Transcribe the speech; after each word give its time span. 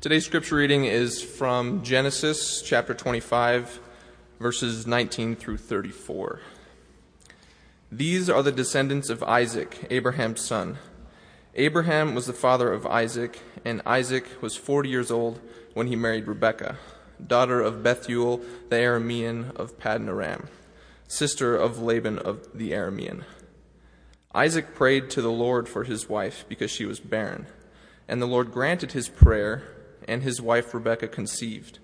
Today's 0.00 0.24
scripture 0.24 0.54
reading 0.54 0.84
is 0.84 1.20
from 1.20 1.82
Genesis 1.82 2.62
chapter 2.62 2.94
25, 2.94 3.80
verses 4.38 4.86
19 4.86 5.34
through 5.34 5.56
34. 5.56 6.40
These 7.90 8.30
are 8.30 8.44
the 8.44 8.52
descendants 8.52 9.10
of 9.10 9.24
Isaac, 9.24 9.88
Abraham's 9.90 10.40
son. 10.40 10.78
Abraham 11.56 12.14
was 12.14 12.26
the 12.26 12.32
father 12.32 12.72
of 12.72 12.86
Isaac, 12.86 13.40
and 13.64 13.82
Isaac 13.84 14.40
was 14.40 14.54
40 14.54 14.88
years 14.88 15.10
old 15.10 15.40
when 15.74 15.88
he 15.88 15.96
married 15.96 16.28
Rebekah, 16.28 16.76
daughter 17.26 17.60
of 17.60 17.82
Bethuel 17.82 18.40
the 18.68 18.76
Aramean 18.76 19.52
of 19.56 19.80
Paddan 19.80 20.06
Aram, 20.06 20.46
sister 21.08 21.56
of 21.56 21.82
Laban 21.82 22.20
of 22.20 22.46
the 22.56 22.70
Aramean. 22.70 23.24
Isaac 24.32 24.76
prayed 24.76 25.10
to 25.10 25.22
the 25.22 25.32
Lord 25.32 25.68
for 25.68 25.82
his 25.82 26.08
wife 26.08 26.44
because 26.48 26.70
she 26.70 26.84
was 26.84 27.00
barren, 27.00 27.46
and 28.06 28.22
the 28.22 28.26
Lord 28.26 28.52
granted 28.52 28.92
his 28.92 29.08
prayer, 29.08 29.74
and 30.08 30.22
his 30.22 30.40
wife 30.40 30.74
Rebekah 30.74 31.08
conceived. 31.08 31.78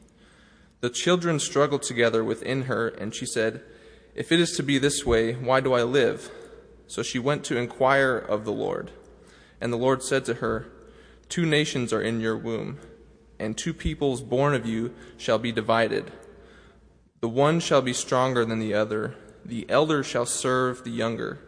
The 0.80 0.90
children 0.90 1.38
struggled 1.38 1.82
together 1.82 2.24
within 2.24 2.62
her, 2.62 2.88
and 2.88 3.14
she 3.14 3.26
said, 3.26 3.62
If 4.14 4.32
it 4.32 4.40
is 4.40 4.56
to 4.56 4.62
be 4.62 4.78
this 4.78 5.06
way, 5.06 5.34
why 5.34 5.60
do 5.60 5.72
I 5.72 5.82
live? 5.82 6.30
So 6.86 7.02
she 7.02 7.18
went 7.18 7.44
to 7.44 7.56
inquire 7.56 8.16
of 8.16 8.44
the 8.44 8.52
Lord. 8.52 8.90
And 9.60 9.72
the 9.72 9.78
Lord 9.78 10.02
said 10.02 10.24
to 10.26 10.34
her, 10.34 10.66
Two 11.28 11.46
nations 11.46 11.92
are 11.92 12.02
in 12.02 12.20
your 12.20 12.36
womb, 12.36 12.78
and 13.38 13.56
two 13.56 13.72
peoples 13.72 14.20
born 14.20 14.54
of 14.54 14.66
you 14.66 14.94
shall 15.16 15.38
be 15.38 15.52
divided. 15.52 16.12
The 17.20 17.28
one 17.28 17.60
shall 17.60 17.80
be 17.80 17.94
stronger 17.94 18.44
than 18.44 18.58
the 18.58 18.74
other, 18.74 19.14
the 19.44 19.64
elder 19.70 20.02
shall 20.02 20.26
serve 20.26 20.84
the 20.84 20.90
younger. 20.90 21.38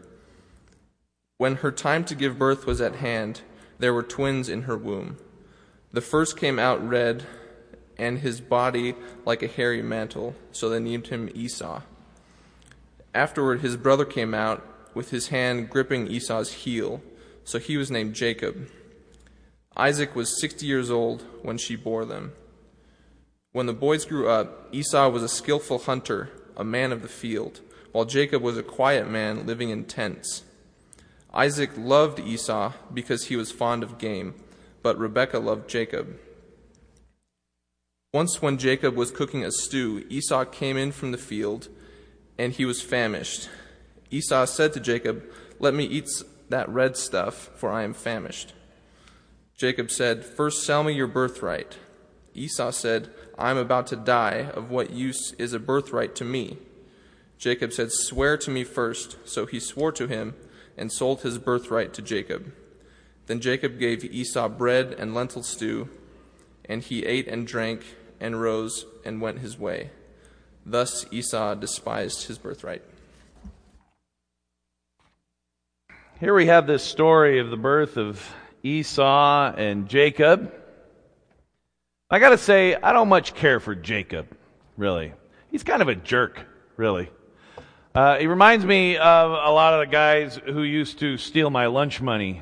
When 1.37 1.57
her 1.57 1.71
time 1.71 2.03
to 2.05 2.15
give 2.15 2.39
birth 2.39 2.65
was 2.65 2.81
at 2.81 2.95
hand, 2.95 3.41
there 3.77 3.93
were 3.93 4.03
twins 4.03 4.49
in 4.49 4.63
her 4.63 4.77
womb. 4.77 5.17
The 5.97 6.01
first 6.01 6.37
came 6.37 6.59
out 6.59 6.87
red, 6.87 7.25
and 7.97 8.19
his 8.19 8.39
body 8.39 8.93
like 9.25 9.41
a 9.41 9.47
hairy 9.47 9.81
mantle, 9.81 10.35
so 10.51 10.69
they 10.69 10.79
named 10.79 11.07
him 11.07 11.27
Esau. 11.33 11.81
Afterward, 13.15 13.61
his 13.61 13.77
brother 13.77 14.05
came 14.05 14.35
out 14.35 14.63
with 14.93 15.09
his 15.09 15.29
hand 15.29 15.71
gripping 15.71 16.05
Esau's 16.05 16.53
heel, 16.53 17.01
so 17.43 17.57
he 17.57 17.77
was 17.77 17.89
named 17.89 18.13
Jacob. 18.13 18.69
Isaac 19.75 20.15
was 20.15 20.39
sixty 20.39 20.67
years 20.67 20.91
old 20.91 21.23
when 21.41 21.57
she 21.57 21.75
bore 21.75 22.05
them. 22.05 22.33
When 23.51 23.65
the 23.65 23.73
boys 23.73 24.05
grew 24.05 24.29
up, 24.29 24.69
Esau 24.71 25.09
was 25.09 25.23
a 25.23 25.27
skillful 25.27 25.79
hunter, 25.79 26.29
a 26.55 26.63
man 26.63 26.91
of 26.91 27.01
the 27.01 27.07
field, 27.07 27.61
while 27.91 28.05
Jacob 28.05 28.43
was 28.43 28.55
a 28.55 28.61
quiet 28.61 29.09
man 29.09 29.47
living 29.47 29.71
in 29.71 29.85
tents. 29.85 30.43
Isaac 31.33 31.71
loved 31.75 32.19
Esau 32.19 32.73
because 32.93 33.25
he 33.25 33.35
was 33.35 33.51
fond 33.51 33.81
of 33.81 33.97
game, 33.97 34.35
but 34.81 34.97
Rebekah 34.97 35.39
loved 35.39 35.69
Jacob. 35.69 36.19
Once, 38.13 38.41
when 38.41 38.57
Jacob 38.57 38.95
was 38.95 39.11
cooking 39.11 39.43
a 39.43 39.51
stew, 39.51 40.05
Esau 40.09 40.45
came 40.45 40.77
in 40.77 40.91
from 40.91 41.11
the 41.11 41.17
field, 41.17 41.67
and 42.37 42.53
he 42.53 42.65
was 42.65 42.81
famished. 42.81 43.49
Esau 44.09 44.45
said 44.45 44.73
to 44.73 44.79
Jacob, 44.79 45.23
Let 45.59 45.73
me 45.73 45.85
eat 45.85 46.09
that 46.49 46.69
red 46.69 46.95
stuff, 46.95 47.49
for 47.55 47.69
I 47.69 47.83
am 47.83 47.93
famished. 47.93 48.53
Jacob 49.57 49.91
said, 49.91 50.23
First 50.23 50.63
sell 50.63 50.83
me 50.83 50.93
your 50.93 51.07
birthright. 51.07 51.77
Esau 52.33 52.71
said, 52.71 53.09
I 53.37 53.51
am 53.51 53.57
about 53.57 53.87
to 53.87 53.95
die. 53.95 54.51
Of 54.53 54.69
what 54.69 54.91
use 54.91 55.33
is 55.33 55.53
a 55.53 55.59
birthright 55.59 56.15
to 56.15 56.23
me? 56.23 56.57
Jacob 57.37 57.73
said, 57.73 57.91
Swear 57.91 58.37
to 58.37 58.51
me 58.51 58.63
first. 58.63 59.17
So 59.25 59.45
he 59.45 59.59
swore 59.59 59.91
to 59.93 60.07
him 60.07 60.35
and 60.77 60.91
sold 60.91 61.21
his 61.21 61.39
birthright 61.39 61.93
to 61.93 62.01
Jacob. 62.01 62.53
Then 63.27 63.41
Jacob 63.41 63.77
gave 63.77 64.05
Esau 64.05 64.47
bread 64.47 64.95
and 64.97 65.13
lentil 65.13 65.43
stew, 65.43 65.89
and 66.63 66.81
he 66.81 67.05
ate 67.05 67.27
and 67.27 67.45
drank 67.45 67.83
and 68.21 68.41
rose 68.41 68.85
and 69.05 69.21
went 69.21 69.39
his 69.39 69.59
way. 69.59 69.91
Thus 70.65 71.05
Esau 71.11 71.55
despised 71.55 72.27
his 72.27 72.37
birthright. 72.37 72.81
Here 76.19 76.33
we 76.33 76.47
have 76.47 76.67
this 76.67 76.83
story 76.83 77.39
of 77.39 77.49
the 77.49 77.57
birth 77.57 77.97
of 77.97 78.27
Esau 78.63 79.53
and 79.55 79.89
Jacob. 79.89 80.53
I 82.09 82.19
got 82.19 82.29
to 82.29 82.37
say, 82.37 82.75
I 82.75 82.93
don't 82.93 83.09
much 83.09 83.35
care 83.35 83.59
for 83.59 83.75
Jacob, 83.75 84.27
really. 84.77 85.13
He's 85.51 85.63
kind 85.63 85.81
of 85.81 85.89
a 85.89 85.95
jerk, 85.95 86.45
really. 86.77 87.09
Uh, 87.93 88.17
he 88.17 88.27
reminds 88.27 88.63
me 88.63 88.95
of 88.95 89.31
a 89.31 89.51
lot 89.51 89.73
of 89.73 89.81
the 89.81 89.91
guys 89.91 90.39
who 90.45 90.63
used 90.63 90.99
to 90.99 91.17
steal 91.17 91.49
my 91.49 91.65
lunch 91.65 91.99
money 92.01 92.41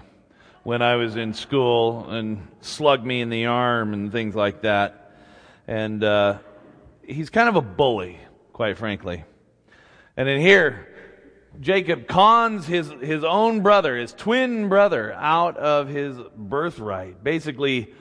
when 0.65 0.81
I 0.81 0.95
was 0.95 1.15
in 1.15 1.35
school 1.35 2.09
and 2.09 2.47
slug 2.61 3.05
me 3.05 3.21
in 3.21 3.29
the 3.29 3.45
arm 3.45 3.93
and 3.93 4.11
things 4.11 4.33
like 4.33 4.63
that. 4.63 5.11
And 5.67 6.03
uh, 6.03 6.39
he's 7.03 7.29
kind 7.29 7.47
of 7.47 7.55
a 7.55 7.61
bully, 7.61 8.17
quite 8.51 8.75
frankly. 8.75 9.25
And 10.17 10.27
in 10.27 10.41
here, 10.41 10.87
Jacob 11.61 12.07
cons 12.07 12.65
his, 12.65 12.89
his 12.99 13.23
own 13.23 13.61
brother, 13.61 13.95
his 13.95 14.11
twin 14.11 14.67
brother, 14.67 15.13
out 15.13 15.55
of 15.55 15.87
his 15.87 16.17
birthright, 16.35 17.23
basically 17.23 17.93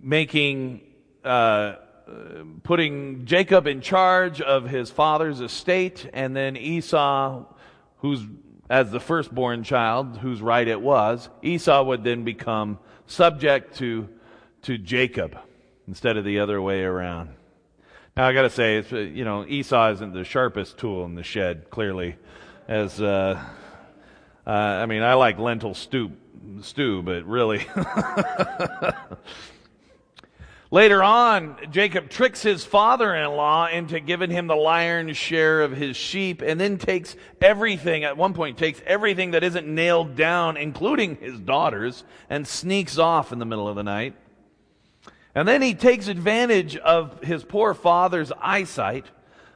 making 0.00 0.80
uh, 1.22 1.74
putting 2.62 3.26
Jacob 3.26 3.66
in 3.66 3.82
charge 3.82 4.40
of 4.40 4.64
his 4.70 4.90
father's 4.90 5.42
estate, 5.42 6.08
and 6.14 6.34
then 6.34 6.56
Esau, 6.56 7.44
who's 7.98 8.24
as 8.68 8.90
the 8.90 9.00
firstborn 9.00 9.62
child, 9.62 10.18
whose 10.18 10.40
right 10.40 10.66
it 10.66 10.80
was, 10.80 11.28
Esau 11.42 11.84
would 11.84 12.04
then 12.04 12.24
become 12.24 12.78
subject 13.06 13.76
to 13.78 14.08
to 14.62 14.78
Jacob 14.78 15.38
instead 15.86 16.16
of 16.16 16.24
the 16.24 16.40
other 16.40 16.60
way 16.60 16.82
around. 16.82 17.30
Now 18.16 18.26
I 18.26 18.32
got 18.32 18.42
to 18.42 18.50
say, 18.50 18.78
it's, 18.78 18.90
you 18.90 19.24
know, 19.24 19.46
Esau 19.46 19.92
isn't 19.92 20.12
the 20.12 20.24
sharpest 20.24 20.78
tool 20.78 21.04
in 21.04 21.14
the 21.14 21.22
shed. 21.22 21.70
Clearly, 21.70 22.16
as 22.66 23.00
uh, 23.00 23.40
uh, 24.46 24.50
I 24.50 24.86
mean, 24.86 25.02
I 25.02 25.14
like 25.14 25.38
lentil 25.38 25.74
stew, 25.74 26.12
stew, 26.62 27.02
but 27.02 27.24
really. 27.24 27.66
Later 30.72 31.00
on, 31.00 31.56
Jacob 31.70 32.10
tricks 32.10 32.42
his 32.42 32.64
father 32.64 33.14
in 33.14 33.30
law 33.30 33.68
into 33.68 34.00
giving 34.00 34.30
him 34.30 34.48
the 34.48 34.56
lion's 34.56 35.16
share 35.16 35.62
of 35.62 35.70
his 35.70 35.96
sheep 35.96 36.42
and 36.42 36.60
then 36.60 36.76
takes 36.76 37.14
everything, 37.40 38.02
at 38.02 38.16
one 38.16 38.34
point, 38.34 38.58
takes 38.58 38.82
everything 38.84 39.30
that 39.30 39.44
isn't 39.44 39.66
nailed 39.66 40.16
down, 40.16 40.56
including 40.56 41.16
his 41.16 41.38
daughters, 41.38 42.02
and 42.28 42.48
sneaks 42.48 42.98
off 42.98 43.32
in 43.32 43.38
the 43.38 43.44
middle 43.44 43.68
of 43.68 43.76
the 43.76 43.84
night. 43.84 44.16
And 45.36 45.46
then 45.46 45.62
he 45.62 45.74
takes 45.74 46.08
advantage 46.08 46.76
of 46.76 47.22
his 47.22 47.44
poor 47.44 47.72
father's 47.72 48.32
eyesight, 48.40 49.06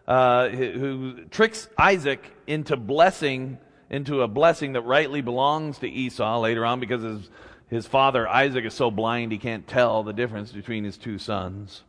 uh, 0.07 0.49
who 0.51 1.25
tricks 1.31 1.69
Isaac 1.77 2.25
into 2.47 2.77
blessing, 2.77 3.59
into 3.89 4.23
a 4.23 4.29
blessing 4.29 4.75
that 4.75 4.83
rightly 4.83 5.23
belongs 5.23 5.79
to 5.79 5.89
Esau 5.89 6.39
later 6.39 6.65
on 6.65 6.79
because 6.79 7.03
his 7.03 7.31
his 7.71 7.87
father 7.87 8.29
Isaac 8.29 8.65
is 8.65 8.75
so 8.75 8.91
blind 8.91 9.31
he 9.31 9.39
can't 9.39 9.67
tell 9.67 10.03
the 10.03 10.13
difference 10.13 10.53
between 10.53 10.85
his 10.85 10.97
two 10.97 11.19
sons. 11.19 11.83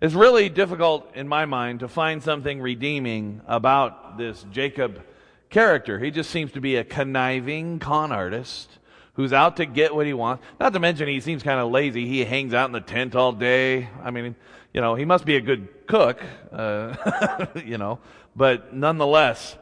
It's 0.00 0.14
really 0.14 0.48
difficult 0.48 1.14
in 1.14 1.28
my 1.28 1.44
mind 1.44 1.80
to 1.80 1.88
find 1.88 2.22
something 2.22 2.60
redeeming 2.60 3.40
about 3.46 4.18
this 4.18 4.44
Jacob 4.50 5.02
character. 5.48 5.98
He 5.98 6.10
just 6.10 6.30
seems 6.30 6.52
to 6.52 6.60
be 6.60 6.76
a 6.76 6.84
conniving 6.84 7.78
con 7.78 8.10
artist 8.10 8.78
who's 9.14 9.32
out 9.32 9.58
to 9.58 9.66
get 9.66 9.94
what 9.94 10.06
he 10.06 10.14
wants. 10.14 10.42
Not 10.58 10.72
to 10.72 10.80
mention 10.80 11.06
he 11.06 11.20
seems 11.20 11.42
kind 11.42 11.60
of 11.60 11.70
lazy. 11.70 12.06
He 12.06 12.24
hangs 12.24 12.54
out 12.54 12.66
in 12.66 12.72
the 12.72 12.80
tent 12.80 13.14
all 13.14 13.32
day. 13.32 13.88
I 14.02 14.10
mean, 14.10 14.34
you 14.72 14.80
know, 14.80 14.94
he 14.94 15.04
must 15.04 15.24
be 15.24 15.36
a 15.36 15.40
good 15.40 15.86
cook, 15.86 16.20
uh, 16.50 17.46
you 17.64 17.76
know, 17.76 17.98
but 18.34 18.74
nonetheless, 18.74 19.56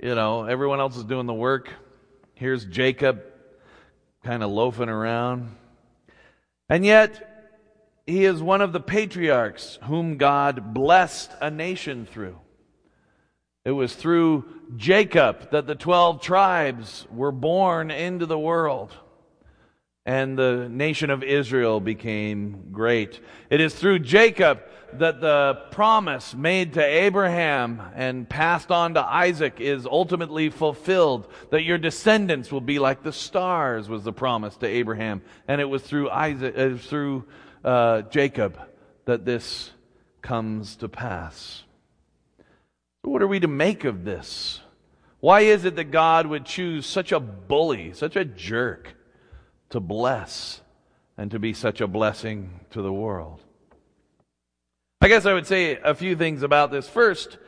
you 0.00 0.14
know, 0.14 0.44
everyone 0.44 0.80
else 0.80 0.96
is 0.96 1.04
doing 1.04 1.26
the 1.26 1.34
work. 1.34 1.70
Here's 2.34 2.64
Jacob 2.64 3.22
kind 4.24 4.42
of 4.42 4.50
loafing 4.50 4.88
around. 4.88 5.54
And 6.68 6.84
yet, 6.84 7.28
he 8.06 8.24
is 8.24 8.42
one 8.42 8.60
of 8.60 8.72
the 8.72 8.80
patriarchs 8.80 9.78
whom 9.84 10.16
God 10.16 10.74
blessed 10.74 11.30
a 11.40 11.50
nation 11.50 12.06
through. 12.06 12.38
It 13.64 13.72
was 13.72 13.94
through 13.94 14.44
Jacob 14.76 15.50
that 15.50 15.66
the 15.66 15.74
12 15.74 16.20
tribes 16.20 17.06
were 17.10 17.32
born 17.32 17.90
into 17.90 18.26
the 18.26 18.38
world 18.38 18.92
and 20.04 20.36
the 20.36 20.68
nation 20.68 21.10
of 21.10 21.22
Israel 21.22 21.80
became 21.80 22.68
great. 22.72 23.20
It 23.50 23.60
is 23.60 23.74
through 23.74 24.00
Jacob 24.00 24.62
that 24.94 25.20
the 25.20 25.62
promise 25.70 26.34
made 26.34 26.74
to 26.74 26.84
Abraham 26.84 27.80
and 27.94 28.28
passed 28.28 28.70
on 28.70 28.94
to 28.94 29.00
Isaac 29.00 29.60
is 29.60 29.86
ultimately 29.86 30.50
fulfilled. 30.50 31.28
That 31.50 31.62
your 31.62 31.78
descendants 31.78 32.50
will 32.50 32.60
be 32.60 32.78
like 32.78 33.02
the 33.02 33.12
stars 33.12 33.88
was 33.88 34.04
the 34.04 34.12
promise 34.12 34.56
to 34.56 34.66
Abraham, 34.66 35.22
and 35.46 35.60
it 35.60 35.66
was 35.66 35.82
through 35.82 36.10
Isaac, 36.10 36.54
uh, 36.56 36.76
through 36.76 37.24
uh, 37.64 38.02
Jacob 38.02 38.58
that 39.04 39.24
this 39.24 39.70
comes 40.20 40.76
to 40.76 40.88
pass. 40.88 41.62
What 43.02 43.22
are 43.22 43.28
we 43.28 43.40
to 43.40 43.48
make 43.48 43.84
of 43.84 44.04
this? 44.04 44.60
Why 45.20 45.40
is 45.40 45.64
it 45.64 45.76
that 45.76 45.90
God 45.90 46.26
would 46.26 46.44
choose 46.44 46.86
such 46.86 47.12
a 47.12 47.20
bully, 47.20 47.92
such 47.94 48.16
a 48.16 48.24
jerk, 48.24 48.94
to 49.72 49.80
bless 49.80 50.60
and 51.18 51.30
to 51.30 51.38
be 51.38 51.52
such 51.52 51.80
a 51.80 51.86
blessing 51.86 52.60
to 52.70 52.82
the 52.82 52.92
world. 52.92 53.40
I 55.00 55.08
guess 55.08 55.26
I 55.26 55.34
would 55.34 55.46
say 55.46 55.76
a 55.76 55.94
few 55.94 56.14
things 56.14 56.42
about 56.42 56.70
this. 56.70 56.88
First, 56.88 57.38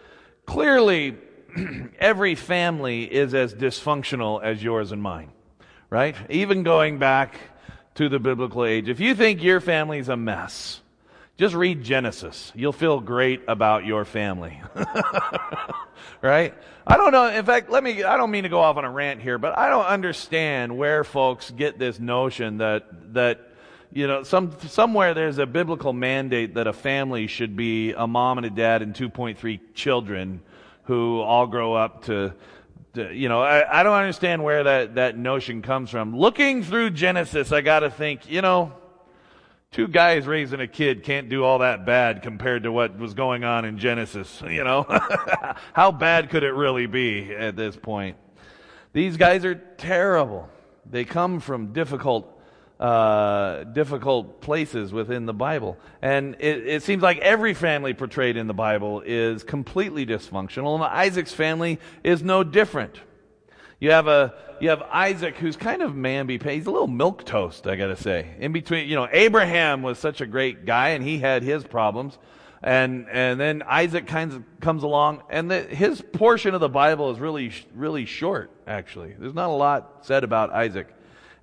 clearly, 0.47 1.17
every 1.99 2.35
family 2.35 3.05
is 3.05 3.33
as 3.35 3.55
dysfunctional 3.55 4.43
as 4.43 4.63
yours 4.63 4.91
and 4.91 5.03
mine, 5.03 5.31
right? 5.91 6.17
Even 6.31 6.63
going 6.63 6.99
back 6.99 7.39
to 7.95 8.09
the 8.09 8.19
biblical 8.19 8.65
age. 8.65 8.89
If 8.89 9.01
you 9.01 9.15
think 9.15 9.43
your 9.43 9.61
family's 9.61 10.09
a 10.09 10.17
mess, 10.17 10.81
just 11.37 11.55
read 11.55 11.83
Genesis. 11.83 12.53
You'll 12.55 12.73
feel 12.73 13.01
great 13.01 13.43
about 13.49 13.85
your 13.85 14.05
family. 14.05 14.63
right? 16.23 16.55
I 16.87 16.97
don't 16.97 17.11
know. 17.11 17.27
In 17.27 17.45
fact, 17.45 17.71
let 17.71 17.83
me, 17.83 18.05
I 18.05 18.17
don't 18.17 18.31
mean 18.31 18.45
to 18.45 18.49
go 18.49 18.61
off 18.61 18.77
on 18.77 18.85
a 18.85 18.91
rant 18.91 19.21
here, 19.21 19.37
but 19.39 19.59
I 19.59 19.69
don't 19.69 19.87
understand 19.87 20.77
where 20.77 21.03
folks 21.03 21.51
get 21.51 21.79
this 21.79 21.99
notion 21.99 22.59
that, 22.59 23.15
that, 23.15 23.49
you 23.93 24.07
know, 24.07 24.23
some, 24.23 24.57
somewhere 24.69 25.13
there's 25.13 25.39
a 25.39 25.47
biblical 25.47 25.93
mandate 25.93 26.55
that 26.55 26.69
a 26.69 26.73
family 26.73 27.27
should 27.27 27.57
be 27.57 27.93
a 27.93 28.07
mom 28.07 28.39
and 28.39 28.47
a 28.47 28.51
dad 28.51 28.83
and 28.83 28.95
2.3 28.95 29.61
children 29.75 30.41
who 30.85 31.21
all 31.21 31.49
grow 31.49 31.75
up 31.75 32.05
to, 32.05 32.33
you 32.95 33.29
know, 33.29 33.43
I, 33.43 33.81
I 33.81 33.83
don't 33.83 33.95
understand 33.95 34.45
where 34.45 34.63
that, 34.63 34.95
that 34.97 35.19
notion 35.19 35.63
comes 35.63 35.91
from. 35.91 36.17
Looking 36.17 36.63
through 36.63 36.91
Genesis, 36.91 37.51
I 37.51 37.61
gotta 37.61 37.91
think, 37.91 38.31
you 38.31 38.41
know, 38.41 38.73
two 39.75 39.89
guys 39.89 40.25
raising 40.25 40.61
a 40.61 40.69
kid 40.69 41.03
can't 41.03 41.29
do 41.29 41.43
all 41.43 41.59
that 41.59 41.85
bad 41.85 42.23
compared 42.23 42.63
to 42.63 42.71
what 42.71 42.97
was 42.97 43.13
going 43.13 43.43
on 43.43 43.65
in 43.65 43.77
Genesis, 43.77 44.41
you 44.49 44.63
know? 44.63 44.87
How 45.73 45.91
bad 45.91 46.31
could 46.31 46.45
it 46.45 46.53
really 46.53 46.87
be 46.87 47.35
at 47.35 47.57
this 47.57 47.75
point? 47.75 48.17
These 48.93 49.17
guys 49.17 49.45
are 49.45 49.57
terrible. 49.57 50.49
They 50.89 51.05
come 51.05 51.41
from 51.41 51.73
difficult 51.73 52.31
uh, 52.79 53.65
difficult 53.65 54.41
places 54.41 54.93
within 54.93 55.27
the 55.27 55.33
Bible. 55.33 55.79
And 56.03 56.35
it, 56.39 56.67
it, 56.67 56.83
seems 56.83 57.03
like 57.03 57.19
every 57.19 57.55
family 57.55 57.95
portrayed 57.95 58.37
in 58.37 58.49
the 58.49 58.55
Bible 58.55 59.01
is 59.07 59.45
completely 59.45 60.05
dysfunctional, 60.05 60.75
and 60.75 60.83
Isaac's 60.85 61.33
family 61.33 61.79
is 62.03 62.23
no 62.23 62.43
different. 62.43 63.01
You 63.81 63.91
have 63.91 64.07
a 64.07 64.35
you 64.61 64.69
have 64.71 64.83
Isaac 64.83 65.37
who's 65.37 65.57
kind 65.57 65.83
of 65.83 65.93
mamby 65.93 66.43
He's 66.51 66.67
a 66.67 66.71
little 66.71 66.89
milk 66.89 67.25
toast, 67.25 67.67
I 67.67 67.77
gotta 67.77 67.97
say. 67.97 68.35
In 68.39 68.53
between, 68.53 68.89
you 68.89 68.95
know, 68.95 69.09
Abraham 69.11 69.83
was 69.83 69.99
such 69.99 70.21
a 70.21 70.27
great 70.27 70.65
guy, 70.65 70.91
and 70.91 71.05
he 71.05 71.19
had 71.19 71.43
his 71.43 71.65
problems, 71.65 72.19
and 72.63 73.07
and 73.11 73.39
then 73.39 73.63
Isaac 73.67 74.07
kind 74.07 74.33
of 74.33 74.43
comes 74.61 74.83
along, 74.83 75.23
and 75.29 75.51
the, 75.51 75.63
his 75.63 76.01
portion 76.01 76.55
of 76.55 76.61
the 76.61 76.69
Bible 76.69 77.11
is 77.11 77.19
really 77.19 77.53
really 77.75 78.07
short. 78.07 78.51
Actually, 78.67 79.15
there's 79.19 79.35
not 79.35 79.51
a 79.51 79.53
lot 79.53 80.07
said 80.07 80.25
about 80.25 80.51
Isaac. 80.51 80.89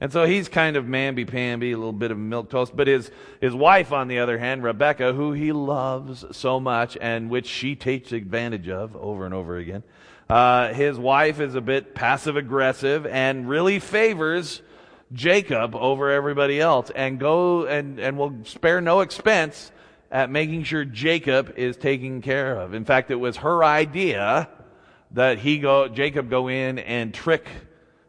And 0.02 0.12
so 0.12 0.26
he's 0.26 0.50
kind 0.50 0.78
of 0.78 0.86
mamby-pamby, 0.86 1.74
a 1.74 1.78
little 1.78 1.94
bit 1.94 2.10
of 2.10 2.18
milk 2.18 2.50
toast. 2.50 2.76
But 2.76 2.88
his, 2.88 3.12
his 3.40 3.54
wife, 3.54 3.92
on 3.92 4.08
the 4.08 4.18
other 4.18 4.40
hand, 4.40 4.64
Rebecca, 4.64 5.14
who 5.14 5.32
he 5.32 5.52
loves 5.52 6.26
so 6.32 6.60
much 6.60 6.98
and 7.00 7.30
which 7.30 7.46
she 7.46 7.76
takes 7.76 8.12
advantage 8.12 8.68
of 8.68 8.96
over 8.96 9.26
and 9.26 9.34
over 9.36 9.58
again, 9.58 9.84
uh, 10.32 10.74
his 10.74 10.98
wife 10.98 11.42
is 11.42 11.56
a 11.56 11.62
bit 11.62 11.94
passive-aggressive 11.94 13.06
and 13.06 13.50
really 13.50 13.80
favors 13.80 14.62
Jacob 15.12 15.76
over 15.76 16.10
everybody 16.10 16.62
else 16.62 16.90
and 16.96 17.20
go 17.20 17.66
and, 17.66 18.00
and 18.00 18.18
will 18.18 18.34
spare 18.46 18.80
no 18.80 19.02
expense 19.02 19.74
at 20.10 20.30
making 20.30 20.64
sure 20.64 20.86
Jacob 20.86 21.54
is 21.58 21.76
taken 21.76 22.22
care 22.22 22.56
of. 22.58 22.74
In 22.74 22.86
fact, 22.86 23.12
it 23.12 23.16
was 23.16 23.38
her 23.38 23.62
idea 23.62 24.48
that 25.12 25.38
he 25.38 25.58
go, 25.58 25.90
Jacob 25.90 26.30
go 26.30 26.48
in 26.48 26.80
and 26.80 27.14
trick 27.14 27.50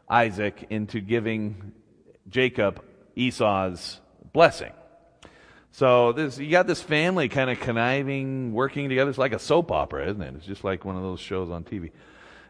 Isaac 0.09 0.67
into 0.71 1.01
giving 1.01 1.73
Jacob 2.29 2.85
Esau's 3.17 3.99
blessing. 4.33 4.73
So 5.73 6.13
this, 6.13 6.39
you 6.39 6.53
got 6.53 6.69
this 6.69 6.83
family 6.83 7.29
kind 7.29 7.51
of 7.51 7.59
conniving, 7.59 8.53
working 8.53 8.89
together. 8.89 9.11
It's 9.11 9.19
like 9.19 9.33
a 9.33 9.41
soap 9.41 9.73
opera, 9.73 10.09
isn't 10.09 10.23
it? 10.23 10.35
It's 10.37 10.47
just 10.47 10.63
like 10.63 10.85
one 10.85 10.97
of 10.97 11.03
those 11.03 11.19
shows 11.19 11.51
on 11.51 11.65
TV. 11.65 11.91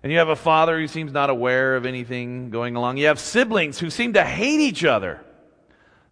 And 0.03 0.11
you 0.11 0.19
have 0.19 0.29
a 0.29 0.37
father 0.37 0.79
who 0.79 0.89
seems 0.89 1.13
not 1.13 1.31
aware 1.31 1.77
of 1.77 1.87
anything 1.87 2.51
going 2.51 2.75
along. 2.75 2.97
You 2.97 3.07
have 3.07 3.21
siblings 3.21 3.79
who 3.79 3.89
seem 3.89 4.15
to 4.15 4.25
hate 4.25 4.61
each 4.61 4.85
other. 4.85 5.25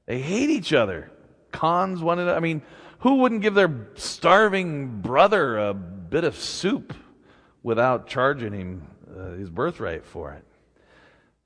They 0.06 0.20
hate 0.20 0.50
each 0.50 0.72
other. 0.72 1.10
Cons 1.50 2.00
one 2.00 2.18
another. 2.18 2.36
I 2.36 2.40
mean, 2.40 2.62
who 3.00 3.16
wouldn't 3.16 3.42
give 3.42 3.54
their 3.54 3.88
starving 3.94 5.00
brother 5.00 5.58
a 5.58 5.74
bit 5.74 6.24
of 6.24 6.36
soup 6.36 6.94
without 7.62 8.06
charging 8.06 8.52
him 8.52 8.86
uh, 9.12 9.30
his 9.32 9.50
birthright 9.50 10.04
for 10.04 10.32
it? 10.34 10.44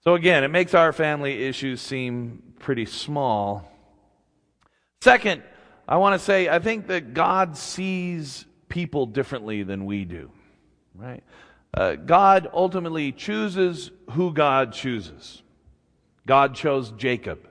So 0.01 0.15
again, 0.15 0.45
it 0.45 0.49
makes 0.49 0.75
our 0.75 0.93
family 0.93 1.45
issues 1.45 1.81
seem 1.81 2.43
pretty 2.59 2.85
small. 2.85 3.71
Second, 5.01 5.43
I 5.89 5.97
want 5.97 6.19
to 6.19 6.25
say 6.25 6.49
I 6.49 6.59
think 6.59 6.89
that 6.89 7.15
God 7.15 7.57
sees 7.57 8.45
people 8.69 9.07
differently 9.07 9.63
than 9.63 9.87
we 9.87 10.05
do. 10.05 10.31
Right? 10.95 11.23
Uh, 11.77 11.97
God 11.97 12.49
ultimately 12.53 13.11
chooses 13.11 13.91
who 14.13 14.33
God 14.33 14.73
chooses. 14.73 15.43
God 16.27 16.55
chose 16.55 16.93
Jacob 16.93 17.49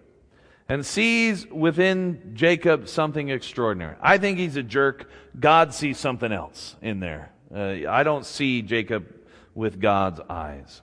and 0.69 0.85
sees 0.85 1.45
within 1.47 2.31
Jacob 2.33 2.87
something 2.87 3.29
extraordinary. 3.29 3.95
I 4.01 4.17
think 4.17 4.39
he's 4.39 4.55
a 4.55 4.63
jerk. 4.63 5.09
God 5.37 5.73
sees 5.73 5.97
something 5.97 6.31
else 6.31 6.75
in 6.81 6.99
there. 6.99 7.31
Uh, 7.53 7.87
I 7.89 8.03
don't 8.03 8.25
see 8.25 8.61
Jacob 8.61 9.13
with 9.53 9.79
God's 9.79 10.21
eyes. 10.29 10.81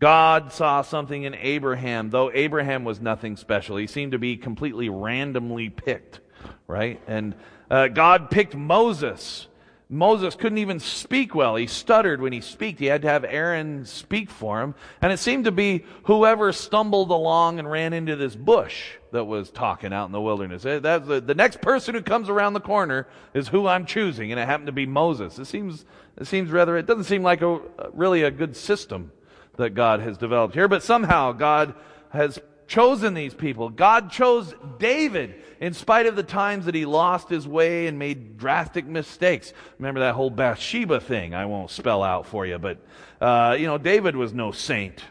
God 0.00 0.52
saw 0.52 0.82
something 0.82 1.22
in 1.22 1.34
Abraham, 1.34 2.10
though 2.10 2.30
Abraham 2.32 2.84
was 2.84 3.00
nothing 3.00 3.36
special. 3.36 3.76
He 3.76 3.86
seemed 3.86 4.12
to 4.12 4.18
be 4.18 4.36
completely 4.36 4.88
randomly 4.88 5.70
picked, 5.70 6.20
right? 6.66 7.00
And 7.06 7.34
uh, 7.70 7.88
God 7.88 8.30
picked 8.30 8.54
Moses. 8.54 9.46
Moses 9.94 10.34
couldn't 10.34 10.58
even 10.58 10.80
speak 10.80 11.34
well. 11.34 11.54
He 11.54 11.68
stuttered 11.68 12.20
when 12.20 12.32
he 12.32 12.40
spoke. 12.40 12.78
He 12.78 12.86
had 12.86 13.02
to 13.02 13.08
have 13.08 13.24
Aaron 13.24 13.84
speak 13.84 14.28
for 14.28 14.60
him. 14.60 14.74
And 15.00 15.12
it 15.12 15.18
seemed 15.18 15.44
to 15.44 15.52
be 15.52 15.84
whoever 16.04 16.52
stumbled 16.52 17.10
along 17.10 17.60
and 17.60 17.70
ran 17.70 17.92
into 17.92 18.16
this 18.16 18.34
bush 18.34 18.92
that 19.12 19.24
was 19.24 19.50
talking 19.50 19.92
out 19.92 20.06
in 20.06 20.12
the 20.12 20.20
wilderness. 20.20 20.66
Eh, 20.66 20.80
That's 20.80 21.06
the, 21.06 21.20
the 21.20 21.34
next 21.34 21.60
person 21.60 21.94
who 21.94 22.02
comes 22.02 22.28
around 22.28 22.54
the 22.54 22.60
corner 22.60 23.06
is 23.34 23.48
who 23.48 23.68
I'm 23.68 23.86
choosing, 23.86 24.32
and 24.32 24.40
it 24.40 24.46
happened 24.46 24.66
to 24.66 24.72
be 24.72 24.86
Moses. 24.86 25.38
It 25.38 25.44
seems, 25.44 25.84
it 26.16 26.26
seems 26.26 26.50
rather, 26.50 26.76
it 26.76 26.86
doesn't 26.86 27.04
seem 27.04 27.22
like 27.22 27.42
a, 27.42 27.60
really 27.92 28.22
a 28.22 28.30
good 28.32 28.56
system 28.56 29.12
that 29.56 29.70
God 29.70 30.00
has 30.00 30.18
developed 30.18 30.54
here, 30.54 30.66
but 30.66 30.82
somehow 30.82 31.30
God 31.30 31.74
has 32.10 32.40
chosen 32.66 33.14
these 33.14 33.34
people. 33.34 33.68
God 33.68 34.10
chose 34.10 34.54
David 34.78 35.34
in 35.60 35.72
spite 35.72 36.06
of 36.06 36.16
the 36.16 36.22
times 36.22 36.66
that 36.66 36.74
he 36.74 36.84
lost 36.84 37.28
his 37.28 37.46
way 37.46 37.86
and 37.86 37.98
made 37.98 38.36
drastic 38.36 38.86
mistakes. 38.86 39.52
Remember 39.78 40.00
that 40.00 40.14
whole 40.14 40.30
Bathsheba 40.30 41.00
thing? 41.00 41.34
I 41.34 41.46
won't 41.46 41.70
spell 41.70 42.02
out 42.02 42.26
for 42.26 42.46
you, 42.46 42.58
but, 42.58 42.78
uh, 43.20 43.56
you 43.58 43.66
know, 43.66 43.78
David 43.78 44.16
was 44.16 44.32
no 44.32 44.52
saint. 44.52 45.02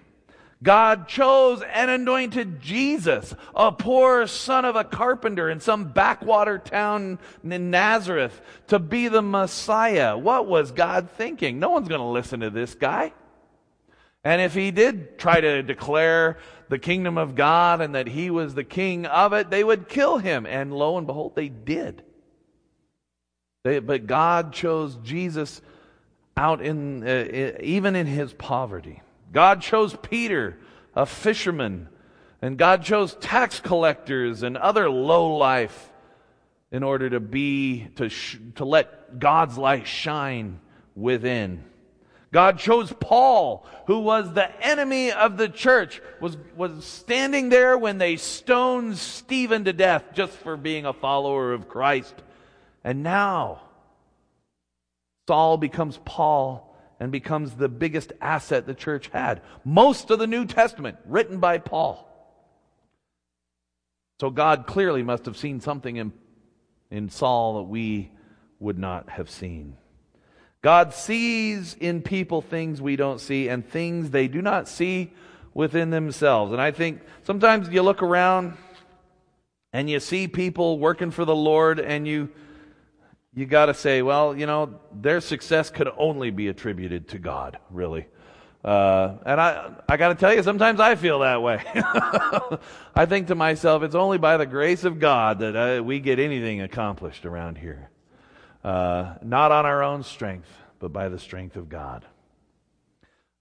God 0.61 1.09
chose 1.09 1.61
and 1.61 1.91
anointed 1.91 2.61
Jesus, 2.61 3.35
a 3.53 3.71
poor 3.71 4.27
son 4.27 4.63
of 4.63 4.77
a 4.77 4.85
carpenter 4.85 5.49
in 5.49 5.59
some 5.59 5.89
backwater 5.91 6.57
town 6.57 7.19
in 7.43 7.69
Nazareth, 7.69 8.39
to 8.67 8.79
be 8.79 9.09
the 9.09 9.21
Messiah. 9.21 10.17
What 10.17 10.47
was 10.47 10.71
God 10.71 11.09
thinking? 11.09 11.59
No 11.59 11.71
one's 11.71 11.89
going 11.89 11.99
to 11.99 12.07
listen 12.07 12.39
to 12.39 12.49
this 12.49 12.75
guy. 12.75 13.11
And 14.23 14.41
if 14.41 14.53
he 14.53 14.71
did 14.71 15.17
try 15.17 15.41
to 15.41 15.63
declare 15.63 16.37
the 16.69 16.79
kingdom 16.79 17.17
of 17.17 17.35
God 17.35 17.81
and 17.81 17.95
that 17.95 18.07
he 18.07 18.29
was 18.29 18.55
the 18.55 18.63
king 18.63 19.05
of 19.05 19.33
it, 19.33 19.49
they 19.49 19.63
would 19.63 19.89
kill 19.89 20.17
him. 20.17 20.45
And 20.45 20.73
lo 20.73 20.97
and 20.97 21.05
behold, 21.05 21.35
they 21.35 21.49
did. 21.49 22.03
They, 23.63 23.79
but 23.79 24.07
God 24.07 24.53
chose 24.53 24.97
Jesus 25.03 25.61
out 26.35 26.61
in, 26.61 27.07
uh, 27.07 27.57
even 27.61 27.95
in 27.95 28.07
his 28.07 28.33
poverty. 28.33 29.01
God 29.31 29.61
chose 29.61 29.95
Peter, 30.01 30.57
a 30.95 31.05
fisherman, 31.05 31.89
and 32.41 32.57
God 32.57 32.83
chose 32.83 33.15
tax 33.15 33.59
collectors 33.59 34.43
and 34.43 34.57
other 34.57 34.89
low 34.89 35.35
life 35.35 35.91
in 36.71 36.83
order 36.83 37.09
to 37.09 37.19
be, 37.19 37.87
to, 37.95 38.09
sh- 38.09 38.37
to 38.55 38.65
let 38.65 39.19
God's 39.19 39.57
light 39.57 39.87
shine 39.87 40.59
within. 40.95 41.63
God 42.33 42.57
chose 42.57 42.91
Paul, 42.99 43.63
who 43.85 43.99
was 43.99 44.33
the 44.33 44.49
enemy 44.65 45.11
of 45.11 45.37
the 45.37 45.47
church, 45.47 46.01
was, 46.19 46.35
was 46.57 46.83
standing 46.83 47.49
there 47.49 47.77
when 47.77 47.99
they 47.99 48.15
stoned 48.15 48.97
Stephen 48.97 49.65
to 49.65 49.71
death 49.71 50.03
just 50.15 50.33
for 50.33 50.57
being 50.57 50.87
a 50.87 50.93
follower 50.93 51.53
of 51.53 51.69
Christ. 51.69 52.15
And 52.83 53.03
now, 53.03 53.61
Saul 55.27 55.57
becomes 55.57 55.99
Paul 56.03 56.75
and 56.99 57.11
becomes 57.11 57.53
the 57.53 57.69
biggest 57.69 58.11
asset 58.19 58.65
the 58.65 58.73
church 58.73 59.09
had. 59.13 59.41
Most 59.63 60.09
of 60.09 60.17
the 60.17 60.25
New 60.25 60.45
Testament 60.45 60.97
written 61.05 61.37
by 61.37 61.59
Paul. 61.59 62.09
So 64.19 64.31
God 64.31 64.65
clearly 64.65 65.03
must 65.03 65.27
have 65.27 65.37
seen 65.37 65.61
something 65.61 65.97
in, 65.97 66.11
in 66.89 67.09
Saul 67.09 67.57
that 67.57 67.69
we 67.69 68.11
would 68.59 68.79
not 68.79 69.09
have 69.11 69.29
seen. 69.29 69.77
God 70.63 70.93
sees 70.93 71.75
in 71.77 72.01
people 72.01 72.41
things 72.41 72.81
we 72.81 72.95
don't 72.95 73.19
see 73.19 73.49
and 73.49 73.67
things 73.67 74.09
they 74.09 74.29
do 74.29 74.41
not 74.41 74.69
see 74.69 75.11
within 75.53 75.89
themselves. 75.89 76.53
And 76.53 76.61
I 76.61 76.71
think 76.71 77.01
sometimes 77.23 77.67
you 77.67 77.81
look 77.83 78.01
around 78.01 78.57
and 79.73 79.89
you 79.89 79.99
see 79.99 80.29
people 80.29 80.79
working 80.79 81.11
for 81.11 81.25
the 81.25 81.35
Lord 81.35 81.79
and 81.79 82.07
you 82.07 82.29
you 83.35 83.47
got 83.47 83.65
to 83.65 83.73
say, 83.73 84.03
well, 84.03 84.37
you 84.37 84.45
know, 84.45 84.79
their 84.91 85.19
success 85.19 85.71
could 85.71 85.89
only 85.97 86.29
be 86.29 86.49
attributed 86.49 87.09
to 87.09 87.17
God, 87.17 87.57
really. 87.71 88.05
Uh, 88.63 89.15
and 89.25 89.41
I, 89.41 89.71
I 89.89 89.97
got 89.97 90.09
to 90.09 90.15
tell 90.15 90.31
you, 90.31 90.43
sometimes 90.43 90.79
I 90.79 90.93
feel 90.93 91.19
that 91.19 91.41
way. 91.41 91.59
I 92.95 93.07
think 93.07 93.27
to 93.27 93.35
myself, 93.35 93.81
it's 93.81 93.95
only 93.95 94.19
by 94.19 94.37
the 94.37 94.45
grace 94.45 94.83
of 94.83 94.99
God 94.99 95.39
that 95.39 95.55
uh, 95.55 95.83
we 95.83 95.99
get 95.99 96.19
anything 96.19 96.61
accomplished 96.61 97.25
around 97.25 97.57
here. 97.57 97.89
Uh, 98.63 99.15
not 99.21 99.51
on 99.51 99.65
our 99.65 99.83
own 99.83 100.03
strength, 100.03 100.47
but 100.79 100.93
by 100.93 101.09
the 101.09 101.19
strength 101.19 101.55
of 101.55 101.67
God. 101.69 102.05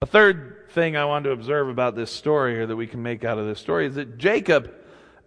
A 0.01 0.05
third 0.05 0.65
thing 0.71 0.97
I 0.97 1.05
want 1.05 1.23
to 1.23 1.31
observe 1.31 1.69
about 1.69 1.95
this 1.95 2.11
story, 2.11 2.59
or 2.59 2.65
that 2.65 2.75
we 2.75 2.87
can 2.87 3.01
make 3.01 3.23
out 3.23 3.37
of 3.37 3.45
this 3.45 3.59
story, 3.59 3.85
is 3.85 3.95
that 3.95 4.17
Jacob, 4.17 4.73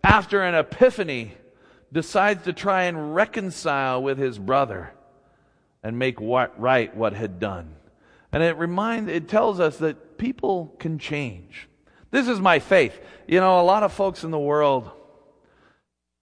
after 0.05 0.43
an 0.43 0.55
epiphany, 0.55 1.33
decides 1.93 2.45
to 2.45 2.53
try 2.53 2.85
and 2.85 3.15
reconcile 3.15 4.03
with 4.03 4.19
his 4.19 4.39
brother 4.39 4.93
and 5.83 5.99
make 5.99 6.21
what, 6.21 6.61
right 6.61 6.95
what 6.95 7.15
had 7.15 7.41
done. 7.41 7.75
And 8.33 8.43
it 8.43 8.59
reminds, 8.59 9.11
it 9.11 9.29
tells 9.29 9.61
us 9.61 9.79
that 9.79 10.19
people 10.19 10.75
can 10.79 10.99
change. 10.99 11.69
This 12.11 12.29
is 12.29 12.41
my 12.41 12.59
faith. 12.59 12.99
You 13.27 13.41
know, 13.41 13.61
a 13.61 13.63
lot 13.63 13.83
of 13.83 13.93
folks 13.93 14.25
in 14.25 14.31
the 14.31 14.39
world 14.39 14.91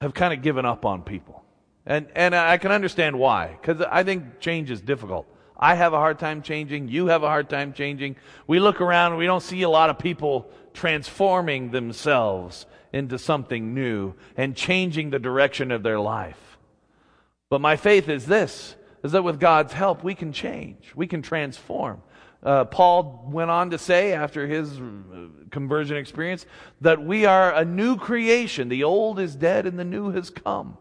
have 0.01 0.15
kind 0.15 0.33
of 0.33 0.43
given 0.43 0.65
up 0.65 0.85
on 0.85 1.03
people. 1.03 1.44
And, 1.87 2.09
and 2.15 2.35
I 2.35 2.57
can 2.57 2.73
understand 2.73 3.19
why, 3.19 3.59
because 3.61 3.85
I 3.91 4.05
think 4.05 4.41
change 4.41 4.71
is 4.71 4.81
difficult. 4.81 5.27
I 5.57 5.75
have 5.75 5.93
a 5.93 5.99
hard 5.99 6.19
time 6.19 6.43
changing. 6.43 6.89
You 6.89 7.07
have 7.07 7.23
a 7.23 7.29
hard 7.29 7.49
time 7.49 7.73
changing. 7.73 8.17
We 8.47 8.59
look 8.59 8.81
around 8.81 9.17
we 9.17 9.27
don't 9.27 9.43
see 9.43 9.63
a 9.63 9.69
lot 9.69 9.91
of 9.91 9.99
people 9.99 10.51
transforming 10.73 11.71
themselves 11.71 12.67
into 12.93 13.19
something 13.19 13.75
new 13.75 14.15
and 14.37 14.57
changing 14.57 15.11
the 15.11 15.19
direction 15.19 15.71
of 15.71 15.83
their 15.83 16.01
life. 16.01 16.59
But 17.51 17.61
my 17.61 17.77
faith 17.77 18.09
is 18.09 18.27
this 18.27 18.77
is 19.03 19.13
that 19.13 19.23
with 19.23 19.39
God's 19.39 19.75
help, 19.75 20.03
we 20.03 20.15
can 20.15 20.33
change, 20.33 20.93
we 20.97 21.07
can 21.07 21.21
transform. 21.21 22.03
Uh, 22.43 22.65
Paul 22.65 23.27
went 23.27 23.51
on 23.51 23.71
to 23.71 23.79
say, 23.79 24.13
after 24.13 24.47
his 24.47 24.79
uh, 24.79 25.29
conversion 25.51 25.97
experience, 25.99 26.47
that 26.81 27.03
we 27.03 27.27
are 27.27 27.55
a 27.55 27.65
new 27.65 27.97
creation. 27.97 28.69
The 28.69 28.85
old 28.85 29.19
is 29.19 29.37
dead 29.37 29.67
and 29.67 29.79
the 29.79 29.85
new 29.85 30.11
has 30.11 30.31
come. 30.31 30.79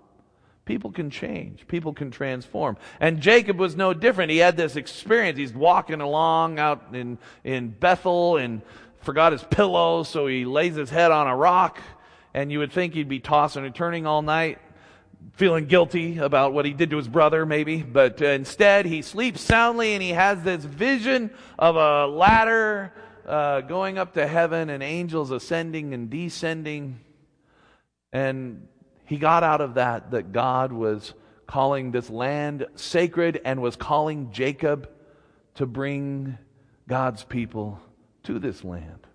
People 0.66 0.92
can 0.92 1.10
change. 1.10 1.68
People 1.68 1.94
can 1.94 2.10
transform. 2.10 2.78
And 3.00 3.20
Jacob 3.20 3.60
was 3.60 3.76
no 3.76 3.94
different. 3.94 4.32
He 4.32 4.38
had 4.38 4.56
this 4.56 4.76
experience. 4.76 5.38
He's 5.38 5.54
walking 5.54 6.00
along 6.00 6.60
out 6.60 6.88
in, 6.94 7.18
in 7.44 7.70
Bethel 7.70 8.38
and 8.38 8.62
forgot 9.02 9.34
his 9.34 9.44
pillow, 9.44 10.04
so 10.04 10.28
he 10.28 10.46
lays 10.46 10.76
his 10.76 10.90
head 10.90 11.12
on 11.12 11.28
a 11.28 11.36
rock 11.36 11.80
and 12.34 12.52
you 12.52 12.60
would 12.60 12.72
think 12.72 12.94
he'd 12.94 13.10
be 13.10 13.20
tossing 13.20 13.66
and 13.66 13.76
turning 13.76 14.08
all 14.08 14.22
night, 14.22 14.60
feeling 15.34 15.66
guilty 15.66 16.18
about 16.18 16.54
what 16.54 16.66
he 16.66 16.74
did 16.74 16.90
to 16.90 16.98
his 16.98 17.08
brother, 17.08 17.46
maybe. 17.46 17.82
But 17.82 18.22
uh, 18.22 18.28
instead, 18.28 18.86
he 18.86 19.02
sleeps 19.02 19.42
soundly 19.42 19.94
and 19.94 20.02
he 20.02 20.10
has 20.10 20.42
this 20.42 20.64
vision 20.64 21.32
of 21.60 21.76
a 21.76 22.08
ladder 22.08 22.92
uh, 23.28 23.62
going 23.62 23.98
up 23.98 24.14
to 24.14 24.28
heaven 24.28 24.70
and 24.70 24.82
angels 24.82 25.32
ascending 25.32 25.94
and 25.94 26.10
descending. 26.10 27.00
And 28.12 28.68
he 29.06 29.18
got 29.18 29.44
out 29.44 29.62
of 29.62 29.76
that 29.76 30.12
that 30.12 30.32
God 30.32 30.72
was 30.72 31.14
calling 31.46 31.92
this 31.92 32.10
land 32.10 32.66
sacred 32.76 33.42
and 33.44 33.62
was 33.62 33.76
calling 33.76 34.32
Jacob 34.32 34.90
to 35.56 35.66
bring 35.66 36.38
God's 36.88 37.24
people 37.24 37.80
to 38.24 38.40
this 38.40 38.64
land. 38.64 39.08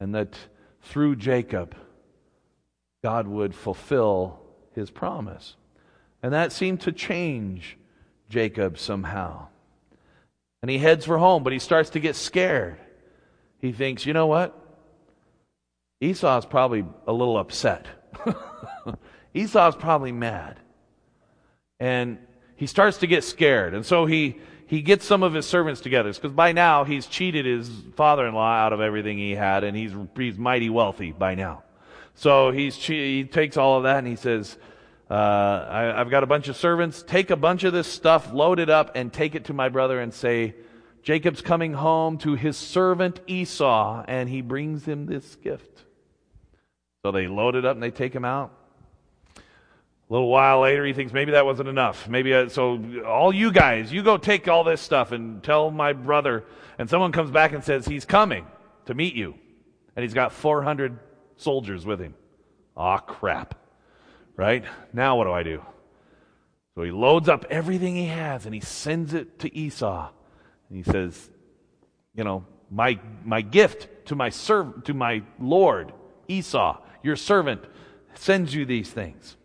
And 0.00 0.14
that 0.14 0.36
through 0.82 1.16
Jacob, 1.16 1.74
God 3.02 3.26
would 3.26 3.54
fulfill 3.54 4.40
his 4.74 4.90
promise. 4.90 5.56
And 6.22 6.32
that 6.32 6.52
seemed 6.52 6.82
to 6.82 6.92
change 6.92 7.76
Jacob 8.28 8.78
somehow. 8.78 9.48
And 10.62 10.70
he 10.70 10.78
heads 10.78 11.04
for 11.04 11.18
home, 11.18 11.42
but 11.42 11.52
he 11.52 11.58
starts 11.58 11.90
to 11.90 12.00
get 12.00 12.16
scared. 12.16 12.78
He 13.60 13.72
thinks, 13.72 14.06
you 14.06 14.12
know 14.12 14.26
what? 14.26 14.54
Esau's 16.00 16.46
probably 16.46 16.84
a 17.06 17.12
little 17.12 17.38
upset. 17.38 17.86
Esau's 19.34 19.76
probably 19.76 20.12
mad. 20.12 20.58
And 21.80 22.18
he 22.56 22.66
starts 22.66 22.98
to 22.98 23.06
get 23.06 23.24
scared. 23.24 23.74
And 23.74 23.86
so 23.86 24.06
he, 24.06 24.40
he 24.66 24.82
gets 24.82 25.04
some 25.04 25.22
of 25.22 25.32
his 25.32 25.46
servants 25.46 25.80
together 25.80 26.12
because 26.12 26.32
by 26.32 26.52
now 26.52 26.84
he's 26.84 27.06
cheated 27.06 27.46
his 27.46 27.70
father 27.96 28.26
in 28.26 28.34
law 28.34 28.52
out 28.52 28.72
of 28.72 28.80
everything 28.80 29.16
he 29.16 29.34
had, 29.34 29.64
and 29.64 29.76
he's, 29.76 29.92
he's 30.16 30.36
mighty 30.36 30.70
wealthy 30.70 31.12
by 31.12 31.34
now. 31.34 31.62
So 32.14 32.50
he's, 32.50 32.74
he 32.74 33.24
takes 33.24 33.56
all 33.56 33.76
of 33.78 33.84
that 33.84 33.98
and 33.98 34.06
he 34.06 34.16
says, 34.16 34.58
uh, 35.10 35.14
I, 35.14 36.00
I've 36.00 36.10
got 36.10 36.22
a 36.22 36.26
bunch 36.26 36.48
of 36.48 36.56
servants. 36.56 37.02
Take 37.02 37.30
a 37.30 37.36
bunch 37.36 37.64
of 37.64 37.72
this 37.72 37.86
stuff, 37.86 38.32
load 38.32 38.58
it 38.58 38.68
up, 38.68 38.92
and 38.94 39.12
take 39.12 39.34
it 39.34 39.44
to 39.46 39.54
my 39.54 39.68
brother 39.68 40.00
and 40.00 40.12
say, 40.12 40.54
Jacob's 41.02 41.40
coming 41.40 41.72
home 41.72 42.18
to 42.18 42.34
his 42.34 42.56
servant 42.56 43.20
Esau, 43.26 44.04
and 44.06 44.28
he 44.28 44.42
brings 44.42 44.84
him 44.84 45.06
this 45.06 45.36
gift. 45.36 45.84
So 47.02 47.12
they 47.12 47.28
load 47.28 47.54
it 47.54 47.64
up 47.64 47.74
and 47.74 47.82
they 47.82 47.90
take 47.90 48.14
him 48.14 48.24
out. 48.24 48.52
A 49.36 50.12
little 50.12 50.28
while 50.28 50.60
later, 50.60 50.86
he 50.86 50.94
thinks 50.94 51.12
maybe 51.12 51.32
that 51.32 51.44
wasn't 51.44 51.68
enough. 51.68 52.08
Maybe 52.08 52.32
uh, 52.32 52.48
so. 52.48 52.82
All 53.06 53.32
you 53.32 53.52
guys, 53.52 53.92
you 53.92 54.02
go 54.02 54.16
take 54.16 54.48
all 54.48 54.64
this 54.64 54.80
stuff 54.80 55.12
and 55.12 55.42
tell 55.42 55.70
my 55.70 55.92
brother. 55.92 56.44
And 56.78 56.88
someone 56.88 57.12
comes 57.12 57.30
back 57.30 57.52
and 57.52 57.62
says 57.62 57.84
he's 57.84 58.06
coming 58.06 58.46
to 58.86 58.94
meet 58.94 59.14
you, 59.14 59.34
and 59.94 60.02
he's 60.02 60.14
got 60.14 60.32
400 60.32 60.98
soldiers 61.36 61.84
with 61.84 62.00
him. 62.00 62.14
Aw, 62.76 62.98
crap. 62.98 63.54
Right? 64.36 64.64
Now 64.92 65.18
what 65.18 65.24
do 65.24 65.32
I 65.32 65.42
do? 65.42 65.62
So 66.74 66.84
he 66.84 66.92
loads 66.92 67.28
up 67.28 67.44
everything 67.50 67.96
he 67.96 68.06
has 68.06 68.46
and 68.46 68.54
he 68.54 68.60
sends 68.60 69.12
it 69.12 69.40
to 69.40 69.54
Esau. 69.54 70.10
And 70.68 70.76
he 70.76 70.84
says, 70.84 71.28
You 72.14 72.22
know, 72.22 72.46
my, 72.70 73.00
my 73.24 73.40
gift 73.40 73.88
to 74.06 74.14
my 74.14 74.30
serv- 74.30 74.84
to 74.84 74.94
my 74.94 75.22
Lord, 75.40 75.92
Esau, 76.28 76.78
your 77.08 77.16
servant, 77.16 77.64
sends 78.14 78.54
you 78.54 78.64
these 78.64 78.90
things. 78.90 79.36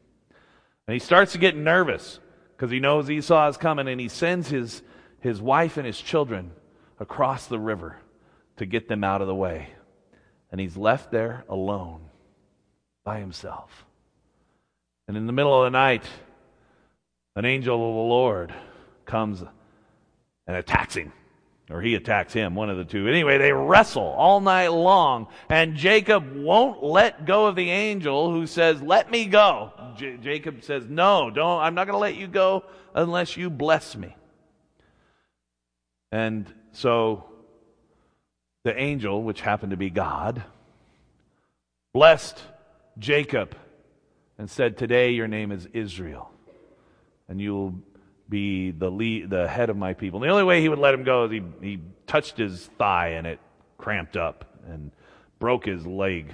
And 0.87 0.93
he 0.93 0.99
starts 0.99 1.31
to 1.31 1.39
get 1.39 1.55
nervous 1.55 2.19
because 2.55 2.69
he 2.69 2.79
knows 2.79 3.09
Esau 3.09 3.47
is 3.47 3.57
coming 3.57 3.87
and 3.87 3.99
he 3.99 4.09
sends 4.09 4.49
his, 4.49 4.83
his 5.19 5.41
wife 5.41 5.77
and 5.77 5.87
his 5.87 5.99
children 5.99 6.51
across 6.99 7.47
the 7.47 7.59
river 7.59 7.97
to 8.57 8.67
get 8.67 8.87
them 8.87 9.03
out 9.03 9.21
of 9.21 9.27
the 9.27 9.33
way 9.33 9.69
and 10.53 10.61
he's 10.61 10.77
left 10.77 11.09
there 11.09 11.43
alone 11.49 12.01
by 13.03 13.19
himself. 13.19 13.85
And 15.07 15.17
in 15.17 15.25
the 15.25 15.33
middle 15.33 15.63
of 15.63 15.65
the 15.65 15.75
night, 15.75 16.03
an 17.35 17.43
angel 17.43 17.75
of 17.75 17.95
the 17.95 18.01
Lord 18.01 18.53
comes 19.07 19.43
and 20.45 20.55
attacks 20.55 20.93
him. 20.93 21.11
Or 21.69 21.81
he 21.81 21.95
attacks 21.95 22.33
him, 22.33 22.55
one 22.55 22.69
of 22.69 22.77
the 22.77 22.83
two. 22.83 23.07
Anyway, 23.07 23.37
they 23.37 23.53
wrestle 23.53 24.03
all 24.03 24.41
night 24.41 24.67
long, 24.67 25.27
and 25.49 25.75
Jacob 25.75 26.35
won't 26.35 26.83
let 26.83 27.25
go 27.25 27.45
of 27.45 27.55
the 27.55 27.69
angel 27.69 28.31
who 28.31 28.45
says, 28.47 28.81
Let 28.81 29.09
me 29.09 29.25
go. 29.25 29.71
J- 29.95 30.17
Jacob 30.17 30.63
says, 30.63 30.85
No, 30.89 31.29
don't, 31.29 31.61
I'm 31.61 31.73
not 31.73 31.87
going 31.87 31.95
to 31.95 31.99
let 31.99 32.15
you 32.15 32.27
go 32.27 32.65
unless 32.93 33.37
you 33.37 33.49
bless 33.49 33.95
me. 33.95 34.15
And 36.11 36.53
so 36.73 37.25
the 38.65 38.77
angel, 38.77 39.23
which 39.23 39.39
happened 39.39 39.71
to 39.71 39.77
be 39.77 39.89
God, 39.89 40.43
blessed 41.93 42.41
Jacob 42.99 43.55
and 44.37 44.49
said, 44.49 44.77
Today 44.77 45.11
your 45.11 45.27
name 45.27 45.51
is 45.51 45.67
Israel, 45.73 46.29
and 47.29 47.39
you 47.39 47.53
will 47.53 47.75
be 48.29 48.71
the, 48.71 48.89
lead, 48.89 49.29
the 49.29 49.47
head 49.47 49.69
of 49.69 49.77
my 49.77 49.93
people. 49.93 50.19
And 50.19 50.27
the 50.27 50.31
only 50.31 50.43
way 50.43 50.61
he 50.61 50.69
would 50.69 50.79
let 50.79 50.93
him 50.93 51.03
go 51.03 51.25
is 51.25 51.31
he, 51.31 51.41
he 51.61 51.79
touched 52.07 52.37
his 52.37 52.67
thigh 52.77 53.09
and 53.09 53.27
it 53.27 53.39
cramped 53.77 54.17
up 54.17 54.45
and 54.67 54.91
broke 55.39 55.65
his 55.65 55.85
leg. 55.85 56.31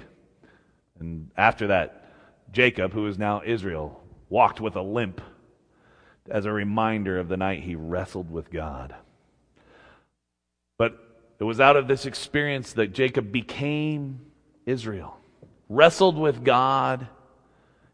And 0.98 1.30
after 1.36 1.68
that, 1.68 2.12
Jacob, 2.52 2.92
who 2.92 3.06
is 3.06 3.18
now 3.18 3.42
Israel, 3.44 4.02
walked 4.28 4.60
with 4.60 4.76
a 4.76 4.82
limp 4.82 5.20
as 6.28 6.44
a 6.44 6.52
reminder 6.52 7.18
of 7.18 7.28
the 7.28 7.36
night 7.36 7.62
he 7.62 7.74
wrestled 7.74 8.30
with 8.30 8.50
God. 8.50 8.94
But 10.78 10.98
it 11.38 11.44
was 11.44 11.60
out 11.60 11.76
of 11.76 11.88
this 11.88 12.06
experience 12.06 12.74
that 12.74 12.92
Jacob 12.92 13.32
became 13.32 14.20
Israel, 14.66 15.16
wrestled 15.68 16.16
with 16.16 16.44
God, 16.44 17.08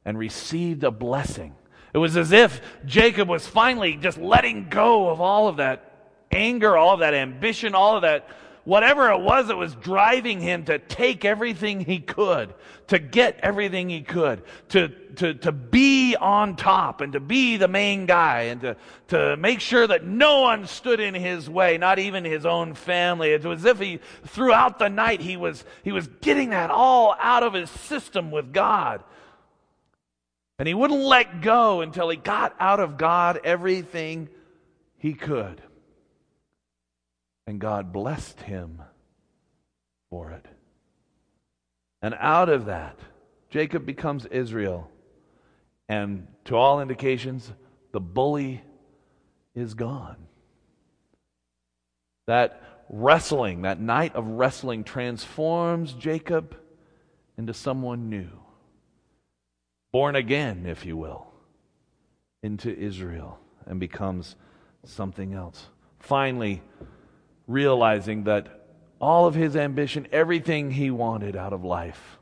and 0.04 0.18
received 0.18 0.84
a 0.84 0.90
blessing. 0.90 1.54
It 1.96 1.98
was 1.98 2.14
as 2.18 2.30
if 2.30 2.60
Jacob 2.84 3.26
was 3.26 3.46
finally 3.46 3.94
just 3.96 4.18
letting 4.18 4.68
go 4.68 5.08
of 5.08 5.22
all 5.22 5.48
of 5.48 5.56
that 5.56 5.92
anger, 6.30 6.76
all 6.76 6.92
of 6.92 7.00
that 7.00 7.14
ambition, 7.14 7.74
all 7.74 7.96
of 7.96 8.02
that 8.02 8.28
whatever 8.64 9.10
it 9.12 9.20
was 9.20 9.46
that 9.46 9.56
was 9.56 9.74
driving 9.76 10.42
him 10.42 10.66
to 10.66 10.78
take 10.78 11.24
everything 11.24 11.80
he 11.80 11.98
could, 11.98 12.52
to 12.88 12.98
get 12.98 13.40
everything 13.42 13.88
he 13.88 14.02
could, 14.02 14.42
to, 14.68 14.88
to, 14.88 15.32
to 15.32 15.52
be 15.52 16.14
on 16.16 16.54
top 16.54 17.00
and 17.00 17.14
to 17.14 17.20
be 17.20 17.56
the 17.56 17.66
main 17.66 18.04
guy 18.04 18.42
and 18.42 18.60
to, 18.60 18.76
to 19.08 19.34
make 19.38 19.60
sure 19.60 19.86
that 19.86 20.04
no 20.04 20.42
one 20.42 20.66
stood 20.66 21.00
in 21.00 21.14
his 21.14 21.48
way, 21.48 21.78
not 21.78 21.98
even 21.98 22.26
his 22.26 22.44
own 22.44 22.74
family. 22.74 23.30
It 23.30 23.42
was 23.42 23.60
as 23.60 23.70
if 23.70 23.78
he, 23.78 24.00
throughout 24.26 24.78
the 24.78 24.90
night, 24.90 25.22
he 25.22 25.38
was, 25.38 25.64
he 25.82 25.92
was 25.92 26.08
getting 26.20 26.50
that 26.50 26.70
all 26.70 27.16
out 27.18 27.42
of 27.42 27.54
his 27.54 27.70
system 27.70 28.30
with 28.30 28.52
God. 28.52 29.02
And 30.58 30.66
he 30.66 30.74
wouldn't 30.74 31.02
let 31.02 31.42
go 31.42 31.82
until 31.82 32.08
he 32.08 32.16
got 32.16 32.54
out 32.58 32.80
of 32.80 32.96
God 32.96 33.40
everything 33.44 34.28
he 34.96 35.12
could. 35.12 35.60
And 37.46 37.60
God 37.60 37.92
blessed 37.92 38.40
him 38.40 38.82
for 40.10 40.30
it. 40.30 40.46
And 42.00 42.14
out 42.18 42.48
of 42.48 42.66
that, 42.66 42.98
Jacob 43.50 43.84
becomes 43.84 44.26
Israel. 44.26 44.90
And 45.88 46.26
to 46.46 46.56
all 46.56 46.80
indications, 46.80 47.52
the 47.92 48.00
bully 48.00 48.62
is 49.54 49.74
gone. 49.74 50.16
That 52.26 52.62
wrestling, 52.88 53.62
that 53.62 53.80
night 53.80 54.14
of 54.14 54.26
wrestling, 54.26 54.84
transforms 54.84 55.92
Jacob 55.92 56.56
into 57.36 57.54
someone 57.54 58.08
new. 58.08 58.28
Born 59.96 60.14
again, 60.14 60.66
if 60.66 60.84
you 60.84 60.94
will, 60.94 61.26
into 62.42 62.70
Israel 62.70 63.38
and 63.64 63.80
becomes 63.80 64.36
something 64.84 65.32
else. 65.32 65.68
Finally, 66.00 66.60
realizing 67.46 68.24
that 68.24 68.66
all 69.00 69.26
of 69.26 69.34
his 69.34 69.56
ambition, 69.56 70.06
everything 70.12 70.70
he 70.70 70.90
wanted 70.90 71.34
out 71.34 71.54
of 71.54 71.64
life, 71.64 72.18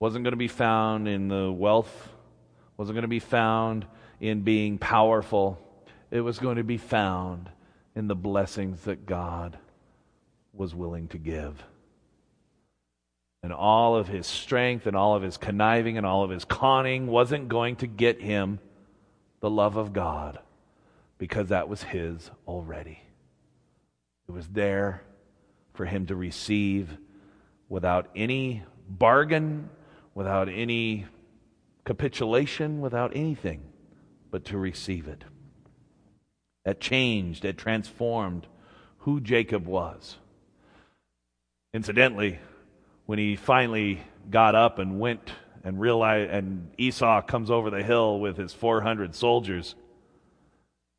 wasn't 0.00 0.24
going 0.24 0.32
to 0.32 0.36
be 0.36 0.48
found 0.48 1.06
in 1.06 1.28
the 1.28 1.52
wealth, 1.52 2.08
wasn't 2.76 2.96
going 2.96 3.02
to 3.02 3.06
be 3.06 3.20
found 3.20 3.86
in 4.18 4.40
being 4.40 4.78
powerful. 4.78 5.64
It 6.10 6.22
was 6.22 6.40
going 6.40 6.56
to 6.56 6.64
be 6.64 6.78
found 6.78 7.50
in 7.94 8.08
the 8.08 8.16
blessings 8.16 8.80
that 8.80 9.06
God 9.06 9.58
was 10.52 10.74
willing 10.74 11.06
to 11.06 11.18
give. 11.18 11.62
And 13.42 13.52
all 13.52 13.96
of 13.96 14.08
his 14.08 14.26
strength 14.26 14.86
and 14.86 14.94
all 14.94 15.14
of 15.16 15.22
his 15.22 15.36
conniving 15.36 15.96
and 15.96 16.06
all 16.06 16.22
of 16.22 16.30
his 16.30 16.44
conning 16.44 17.06
wasn't 17.06 17.48
going 17.48 17.76
to 17.76 17.86
get 17.86 18.20
him 18.20 18.58
the 19.40 19.50
love 19.50 19.76
of 19.76 19.92
God 19.92 20.38
because 21.18 21.48
that 21.48 21.68
was 21.68 21.82
his 21.82 22.30
already. 22.46 23.00
It 24.28 24.32
was 24.32 24.48
there 24.48 25.02
for 25.74 25.86
him 25.86 26.06
to 26.06 26.16
receive 26.16 26.96
without 27.68 28.08
any 28.14 28.62
bargain, 28.88 29.70
without 30.14 30.48
any 30.48 31.06
capitulation, 31.84 32.80
without 32.80 33.16
anything, 33.16 33.62
but 34.30 34.44
to 34.46 34.58
receive 34.58 35.08
it. 35.08 35.24
That 36.64 36.80
changed, 36.80 37.44
it 37.44 37.56
transformed 37.56 38.46
who 38.98 39.20
Jacob 39.20 39.66
was. 39.66 40.16
Incidentally, 41.72 42.38
when 43.10 43.18
he 43.18 43.34
finally 43.34 44.00
got 44.30 44.54
up 44.54 44.78
and 44.78 45.00
went 45.00 45.32
and 45.64 45.80
realized, 45.80 46.30
and 46.30 46.70
Esau 46.78 47.20
comes 47.22 47.50
over 47.50 47.68
the 47.68 47.82
hill 47.82 48.20
with 48.20 48.36
his 48.36 48.52
400 48.52 49.16
soldiers, 49.16 49.74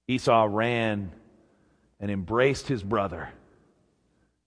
Esau 0.09 0.45
ran 0.51 1.13
and 2.01 2.11
embraced 2.11 2.67
his 2.67 2.83
brother 2.83 3.29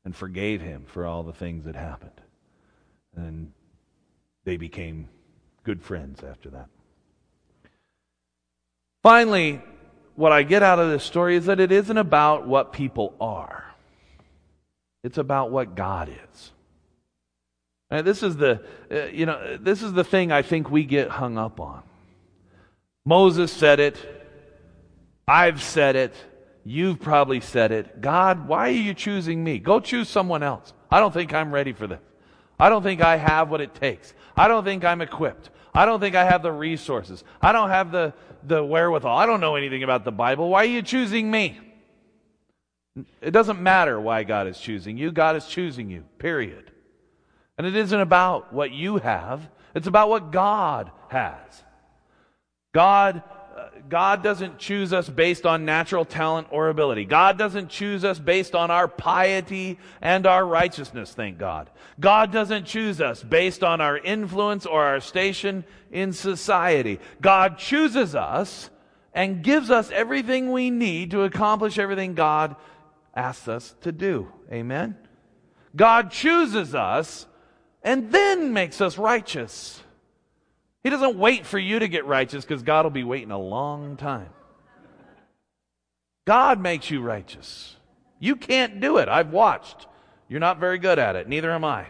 and 0.05 0.15
forgave 0.15 0.61
him 0.61 0.85
for 0.87 1.07
all 1.07 1.23
the 1.23 1.33
things 1.33 1.65
that 1.65 1.75
happened. 1.75 2.21
And 3.17 3.51
they 4.45 4.59
became 4.59 5.09
good 5.63 5.83
friends 5.83 6.23
after 6.23 6.51
that. 6.51 6.69
Finally, 9.03 9.63
what 10.17 10.33
I 10.33 10.43
get 10.43 10.63
out 10.63 10.79
of 10.79 10.91
this 10.91 11.03
story 11.03 11.35
is 11.35 11.47
that 11.47 11.61
it 11.61 11.73
isn't 11.73 11.97
about 11.97 12.47
what 12.47 12.75
people 12.75 13.15
are. 13.23 13.75
It's 15.03 15.17
about 15.17 15.51
what 15.51 15.75
God 15.75 16.11
is. 16.11 16.51
And 17.95 18.05
this 18.05 18.25
is 18.25 18.37
the 18.37 18.61
uh, 18.91 19.05
you 19.05 19.25
know 19.25 19.57
this 19.57 19.81
is 19.81 19.93
the 19.93 20.03
thing 20.03 20.33
I 20.33 20.43
think 20.43 20.69
we 20.69 20.83
get 20.85 21.11
hung 21.11 21.39
up 21.39 21.61
on. 21.61 21.85
Moses 23.07 23.53
said 23.53 23.79
it. 23.79 23.97
I've 25.29 25.63
said 25.63 25.95
it. 25.95 26.13
You've 26.65 27.01
probably 27.01 27.41
said 27.41 27.71
it. 27.71 28.01
God, 28.01 28.49
why 28.49 28.69
are 28.69 28.73
you 28.73 28.95
choosing 28.95 29.45
me? 29.45 29.61
Go 29.61 29.79
choose 29.79 30.09
someone 30.09 30.43
else. 30.43 30.73
I 30.91 30.99
don't 30.99 31.15
think 31.15 31.33
I'm 31.33 31.55
ready 31.55 31.73
for 31.73 31.87
this. 31.87 32.01
I 32.59 32.69
don't 32.69 32.83
think 32.83 33.01
I 33.01 33.17
have 33.17 33.49
what 33.49 33.61
it 33.61 33.77
takes. 33.77 34.13
I 34.37 34.49
don't 34.49 34.65
think 34.65 34.85
I'm 34.85 35.01
equipped. 35.01 35.51
I 35.73 35.85
don't 35.85 36.01
think 36.01 36.17
I 36.17 36.25
have 36.25 36.43
the 36.43 36.51
resources. 36.51 37.23
I 37.41 37.53
don't 37.53 37.71
have 37.71 37.93
the, 37.93 38.13
the 38.43 38.65
wherewithal. 38.65 39.17
I 39.17 39.27
don't 39.27 39.41
know 39.41 39.55
anything 39.55 39.85
about 39.85 40.05
the 40.05 40.13
Bible. 40.13 40.49
Why 40.49 40.63
are 40.63 40.69
you 40.69 40.83
choosing 40.83 41.31
me? 41.31 41.61
It 43.21 43.33
doesn't 43.33 43.61
matter 43.61 44.01
why 44.01 44.25
God 44.25 44.49
is 44.49 44.59
choosing 44.59 44.97
you. 44.97 45.13
God 45.13 45.37
is 45.37 45.47
choosing 45.47 45.91
you, 45.91 46.05
period. 46.19 46.71
And 47.57 47.67
it 47.67 47.77
isn't 47.77 48.01
about 48.01 48.53
what 48.53 48.73
you 48.73 48.99
have, 48.99 49.49
it's 49.75 49.87
about 49.87 50.09
what 50.09 50.33
God 50.33 50.91
has. 51.09 51.65
God 52.73 53.23
uh, 53.57 53.69
God 53.89 54.23
doesn't 54.23 54.59
choose 54.59 54.93
us 54.93 55.09
based 55.09 55.47
on 55.47 55.65
natural 55.65 56.05
talent 56.05 56.49
or 56.51 56.69
ability. 56.69 57.05
God 57.05 57.39
doesn't 57.39 57.69
choose 57.69 58.05
us 58.05 58.19
based 58.19 58.55
on 58.55 58.71
our 58.73 58.89
piety 58.89 59.79
and 60.01 60.27
our 60.27 60.45
righteousness, 60.45 61.13
thank 61.13 61.39
God. 61.39 61.71
God 62.01 62.33
doesn't 62.33 62.67
choose 62.67 63.01
us 63.01 63.23
based 63.23 63.63
on 63.63 63.81
our 63.81 63.97
influence 63.97 64.67
or 64.67 64.83
our 64.85 65.01
station 65.01 65.65
in 65.93 66.13
society. 66.13 66.99
God 67.21 67.59
chooses 67.59 68.17
us 68.17 68.71
and 69.13 69.45
gives 69.45 69.71
us 69.71 69.93
everything 69.93 70.51
we 70.51 70.71
need 70.71 71.13
to 71.13 71.23
accomplish 71.23 71.79
everything 71.79 72.15
God 72.15 72.57
asks 73.15 73.47
us 73.47 73.77
to 73.83 73.93
do. 73.93 74.33
Amen? 74.51 74.97
God 75.77 76.11
chooses 76.11 76.75
us 76.75 77.27
and 77.85 78.11
then 78.11 78.53
makes 78.53 78.81
us 78.81 78.99
righteous. 78.99 79.83
He 80.83 80.91
doesn't 80.91 81.17
wait 81.17 81.47
for 81.47 81.59
you 81.59 81.79
to 81.79 81.87
get 81.87 82.07
righteous 82.07 82.45
because 82.45 82.63
God 82.63 82.85
will 82.85 82.91
be 82.91 83.05
waiting 83.05 83.31
a 83.31 83.39
long 83.39 83.97
time. 83.97 84.31
God 86.27 86.61
makes 86.61 86.91
you 86.91 87.03
righteous. 87.03 87.77
You 88.19 88.37
can't 88.37 88.81
do 88.81 88.97
it. 88.97 89.09
I've 89.09 89.31
watched. 89.31 89.87
You're 90.29 90.41
not 90.41 90.59
very 90.59 90.79
good 90.79 90.99
at 90.99 91.17
it. 91.17 91.29
Neither 91.29 91.51
am 91.51 91.65
I. 91.65 91.87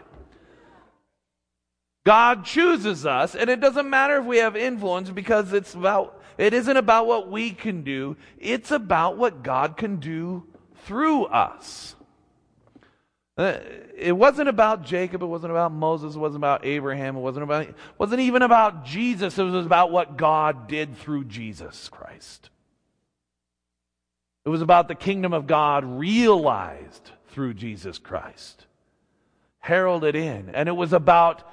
God 2.05 2.45
chooses 2.45 3.05
us, 3.05 3.33
and 3.33 3.49
it 3.49 3.59
doesn't 3.59 3.89
matter 3.89 4.17
if 4.17 4.25
we 4.25 4.37
have 4.37 4.55
influence 4.55 5.09
because 5.09 5.53
it's 5.53 5.73
about, 5.73 6.21
it 6.37 6.53
isn't 6.53 6.77
about 6.77 7.07
what 7.07 7.31
we 7.31 7.51
can 7.51 7.83
do. 7.83 8.15
It's 8.37 8.69
about 8.69 9.17
what 9.17 9.41
God 9.41 9.75
can 9.75 9.95
do 9.95 10.45
through 10.83 11.25
us. 11.25 11.95
Uh, 13.37 13.57
it 13.97 14.13
wasn't 14.13 14.47
about 14.47 14.83
Jacob, 14.83 15.21
it 15.21 15.25
wasn't 15.25 15.51
about 15.51 15.73
Moses, 15.73 16.15
it 16.15 16.19
wasn't 16.19 16.39
about 16.39 16.65
Abraham, 16.65 17.17
it 17.17 17.19
wasn't 17.19 17.43
about 17.43 17.63
it 17.63 17.75
wasn't 17.97 18.21
even 18.21 18.41
about 18.41 18.85
Jesus, 18.85 19.37
it 19.37 19.43
was 19.43 19.65
about 19.65 19.91
what 19.91 20.17
God 20.17 20.67
did 20.67 20.97
through 20.97 21.25
Jesus 21.25 21.89
Christ. 21.89 22.49
It 24.45 24.49
was 24.49 24.61
about 24.61 24.87
the 24.87 24.95
kingdom 24.95 25.33
of 25.33 25.47
God 25.47 25.83
realized 25.83 27.11
through 27.29 27.55
Jesus 27.55 27.97
Christ. 27.97 28.65
Heralded 29.59 30.15
in. 30.15 30.51
And 30.53 30.69
it 30.69 30.75
was 30.75 30.93
about 30.93 31.43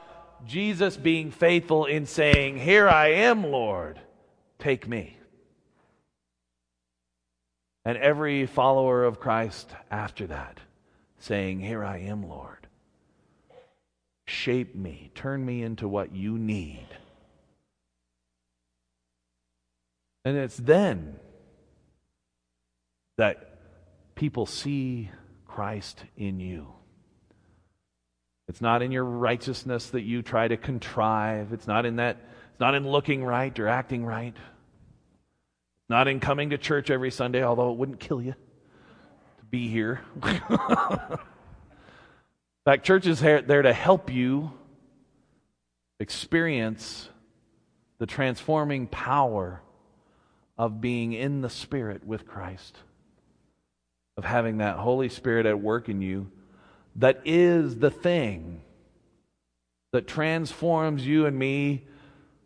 Jesus 0.46 0.96
being 0.96 1.30
faithful 1.30 1.86
in 1.86 2.04
saying, 2.04 2.58
Here 2.58 2.88
I 2.88 3.08
am, 3.08 3.44
Lord, 3.44 3.98
take 4.58 4.86
me. 4.86 5.16
And 7.84 7.96
every 7.96 8.46
follower 8.46 9.04
of 9.04 9.18
Christ 9.18 9.70
after 9.90 10.26
that 10.26 10.60
saying, 11.22 11.60
Here 11.60 11.84
I 11.84 11.98
am, 11.98 12.28
Lord. 12.28 12.66
Shape 14.26 14.74
me, 14.74 15.10
turn 15.14 15.44
me 15.44 15.62
into 15.62 15.88
what 15.88 16.14
you 16.14 16.38
need. 16.38 16.86
And 20.24 20.36
it's 20.36 20.56
then 20.56 21.16
that 23.18 23.58
people 24.14 24.46
see 24.46 25.10
Christ 25.46 26.04
in 26.16 26.40
you. 26.40 26.68
It's 28.48 28.60
not 28.60 28.82
in 28.82 28.92
your 28.92 29.04
righteousness 29.04 29.90
that 29.90 30.02
you 30.02 30.22
try 30.22 30.48
to 30.48 30.56
contrive. 30.56 31.52
It's 31.52 31.66
not 31.66 31.86
in 31.86 31.96
that 31.96 32.18
it's 32.50 32.60
not 32.60 32.74
in 32.74 32.88
looking 32.88 33.24
right 33.24 33.58
or 33.58 33.68
acting 33.68 34.04
right. 34.04 34.36
Not 35.88 36.06
in 36.06 36.20
coming 36.20 36.50
to 36.50 36.58
church 36.58 36.90
every 36.90 37.10
Sunday, 37.10 37.42
although 37.42 37.72
it 37.72 37.78
wouldn't 37.78 38.00
kill 38.00 38.22
you 38.22 38.34
be 39.52 39.68
here. 39.68 40.00
In 40.24 41.18
fact, 42.64 42.86
church 42.86 43.06
is 43.06 43.20
there 43.20 43.62
to 43.62 43.72
help 43.72 44.10
you 44.10 44.50
experience 46.00 47.10
the 47.98 48.06
transforming 48.06 48.86
power 48.86 49.60
of 50.56 50.80
being 50.80 51.12
in 51.12 51.42
the 51.42 51.50
Spirit 51.50 52.06
with 52.06 52.26
Christ, 52.26 52.78
of 54.16 54.24
having 54.24 54.56
that 54.58 54.78
Holy 54.78 55.10
Spirit 55.10 55.44
at 55.44 55.60
work 55.60 55.90
in 55.90 56.00
you 56.00 56.30
that 56.96 57.20
is 57.26 57.76
the 57.76 57.90
thing 57.90 58.62
that 59.92 60.08
transforms 60.08 61.06
you 61.06 61.26
and 61.26 61.38
me 61.38 61.84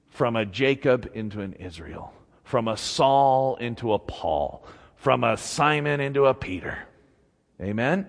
from 0.09 0.35
a 0.35 0.45
Jacob 0.45 1.09
into 1.15 1.41
an 1.41 1.53
Israel, 1.53 2.13
from 2.43 2.67
a 2.67 2.77
Saul 2.77 3.55
into 3.57 3.93
a 3.93 3.99
Paul, 4.01 4.67
from 4.97 5.23
a 5.23 5.37
Simon 5.37 6.01
into 6.01 6.27
a 6.27 6.35
Peter. 6.35 6.79
Amen? 7.61 8.07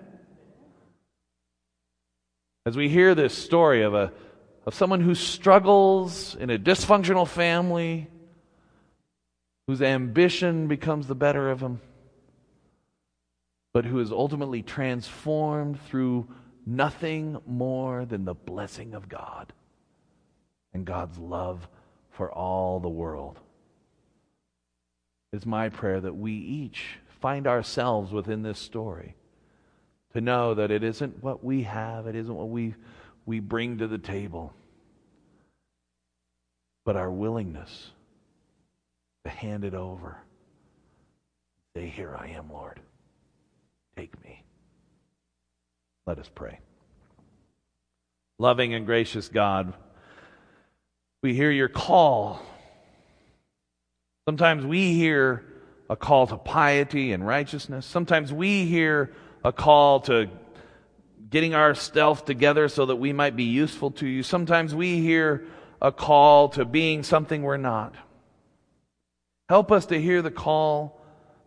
As 2.66 2.76
we 2.76 2.88
hear 2.88 3.14
this 3.14 3.36
story 3.36 3.82
of 3.82 3.94
a, 3.94 4.12
of 4.66 4.74
someone 4.74 5.00
who 5.00 5.14
struggles 5.14 6.34
in 6.34 6.50
a 6.50 6.58
dysfunctional 6.58 7.26
family, 7.26 8.08
whose 9.66 9.80
ambition 9.80 10.68
becomes 10.68 11.06
the 11.06 11.14
better 11.14 11.50
of 11.50 11.60
him, 11.60 11.80
but 13.72 13.86
who 13.86 14.00
is 14.00 14.12
ultimately 14.12 14.62
transformed 14.62 15.80
through 15.82 16.28
nothing 16.66 17.38
more 17.46 18.04
than 18.04 18.26
the 18.26 18.34
blessing 18.34 18.92
of 18.92 19.08
God 19.08 19.52
and 20.74 20.84
God's 20.84 21.16
love 21.16 21.66
for 22.10 22.30
all 22.30 22.80
the 22.80 22.88
world. 22.88 23.40
It's 25.32 25.46
my 25.46 25.70
prayer 25.70 26.00
that 26.00 26.16
we 26.16 26.32
each 26.32 26.98
find 27.20 27.46
ourselves 27.46 28.12
within 28.12 28.42
this 28.42 28.58
story 28.58 29.14
to 30.14 30.20
know 30.20 30.54
that 30.54 30.70
it 30.70 30.82
isn't 30.82 31.22
what 31.22 31.44
we 31.44 31.62
have, 31.64 32.06
it 32.06 32.14
isn't 32.14 32.34
what 32.34 32.48
we, 32.48 32.74
we 33.26 33.40
bring 33.40 33.78
to 33.78 33.86
the 33.86 33.98
table, 33.98 34.52
but 36.84 36.96
our 36.96 37.10
willingness 37.10 37.90
to 39.24 39.30
hand 39.30 39.64
it 39.64 39.74
over. 39.74 40.16
Say, 41.76 41.88
Here 41.88 42.16
I 42.18 42.28
am, 42.28 42.50
Lord. 42.50 42.80
Take 43.96 44.22
me. 44.24 44.42
Let 46.06 46.18
us 46.18 46.30
pray. 46.34 46.60
Loving 48.38 48.72
and 48.72 48.86
gracious 48.86 49.28
God, 49.28 49.74
we 51.22 51.34
hear 51.34 51.50
your 51.50 51.68
call. 51.68 52.40
Sometimes 54.26 54.64
we 54.64 54.94
hear 54.94 55.44
a 55.90 55.96
call 55.96 56.26
to 56.28 56.36
piety 56.36 57.12
and 57.12 57.26
righteousness. 57.26 57.84
Sometimes 57.84 58.32
we 58.32 58.64
hear 58.64 59.12
a 59.44 59.52
call 59.52 60.00
to 60.00 60.28
getting 61.30 61.54
our 61.54 61.74
stealth 61.74 62.24
together 62.24 62.68
so 62.68 62.86
that 62.86 62.96
we 62.96 63.12
might 63.12 63.36
be 63.36 63.44
useful 63.44 63.90
to 63.92 64.06
you. 64.06 64.22
Sometimes 64.22 64.74
we 64.74 65.00
hear 65.00 65.44
a 65.80 65.92
call 65.92 66.48
to 66.50 66.64
being 66.64 67.02
something 67.02 67.42
we're 67.42 67.56
not. 67.56 67.94
Help 69.48 69.70
us 69.72 69.86
to 69.86 70.00
hear 70.00 70.22
the 70.22 70.30
call 70.30 71.00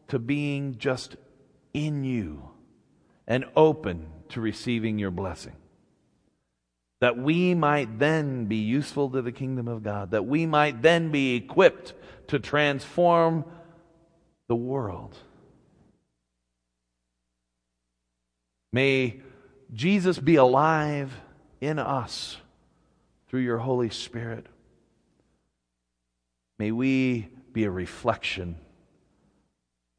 to 0.08 0.20
being 0.20 0.78
just 0.78 1.16
in 1.74 2.04
you 2.04 2.50
and 3.28 3.46
open 3.56 4.08
to 4.30 4.42
receiving 4.42 5.00
your 5.00 5.12
blessing. 5.12 5.56
That 7.00 7.18
we 7.18 7.56
might 7.56 8.00
then 8.00 8.46
be 8.46 8.58
useful 8.58 9.10
to 9.12 9.22
the 9.22 9.32
kingdom 9.32 9.68
of 9.68 9.84
God, 9.84 10.12
that 10.12 10.26
we 10.26 10.46
might 10.46 10.82
then 10.82 11.12
be 11.12 11.36
equipped 11.36 11.94
to 12.28 12.40
transform 12.40 13.46
the 14.48 14.56
world. 14.56 15.16
May 18.74 19.20
Jesus 19.74 20.18
be 20.20 20.36
alive 20.36 21.14
in 21.60 21.80
us 21.80 22.38
through 23.28 23.42
your 23.42 23.58
Holy 23.58 23.90
Spirit. 23.90 24.46
May 26.58 26.72
we 26.72 27.30
be 27.54 27.64
a 27.64 27.72
reflection 27.72 28.56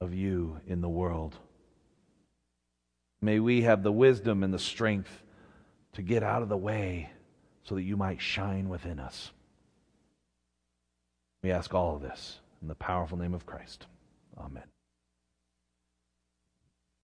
of 0.01 0.15
you 0.15 0.61
in 0.67 0.81
the 0.81 0.89
world. 0.89 1.37
May 3.21 3.41
we 3.41 3.63
have 3.63 3.83
the 3.83 3.93
wisdom 3.93 4.43
and 4.43 4.53
the 4.53 4.59
strength 4.59 5.23
to 5.93 6.03
get 6.03 6.23
out 6.23 6.43
of 6.43 6.49
the 6.49 6.57
way 6.57 7.11
so 7.65 7.75
that 7.75 7.83
you 7.83 7.97
might 7.97 8.21
shine 8.21 8.69
within 8.69 8.99
us. 8.99 9.31
We 11.43 11.53
ask 11.53 11.75
all 11.75 11.97
of 11.97 12.03
this 12.03 12.39
in 12.61 12.69
the 12.69 12.75
powerful 12.75 13.19
name 13.19 13.35
of 13.35 13.47
Christ. 13.47 13.87
Amen. 14.39 14.65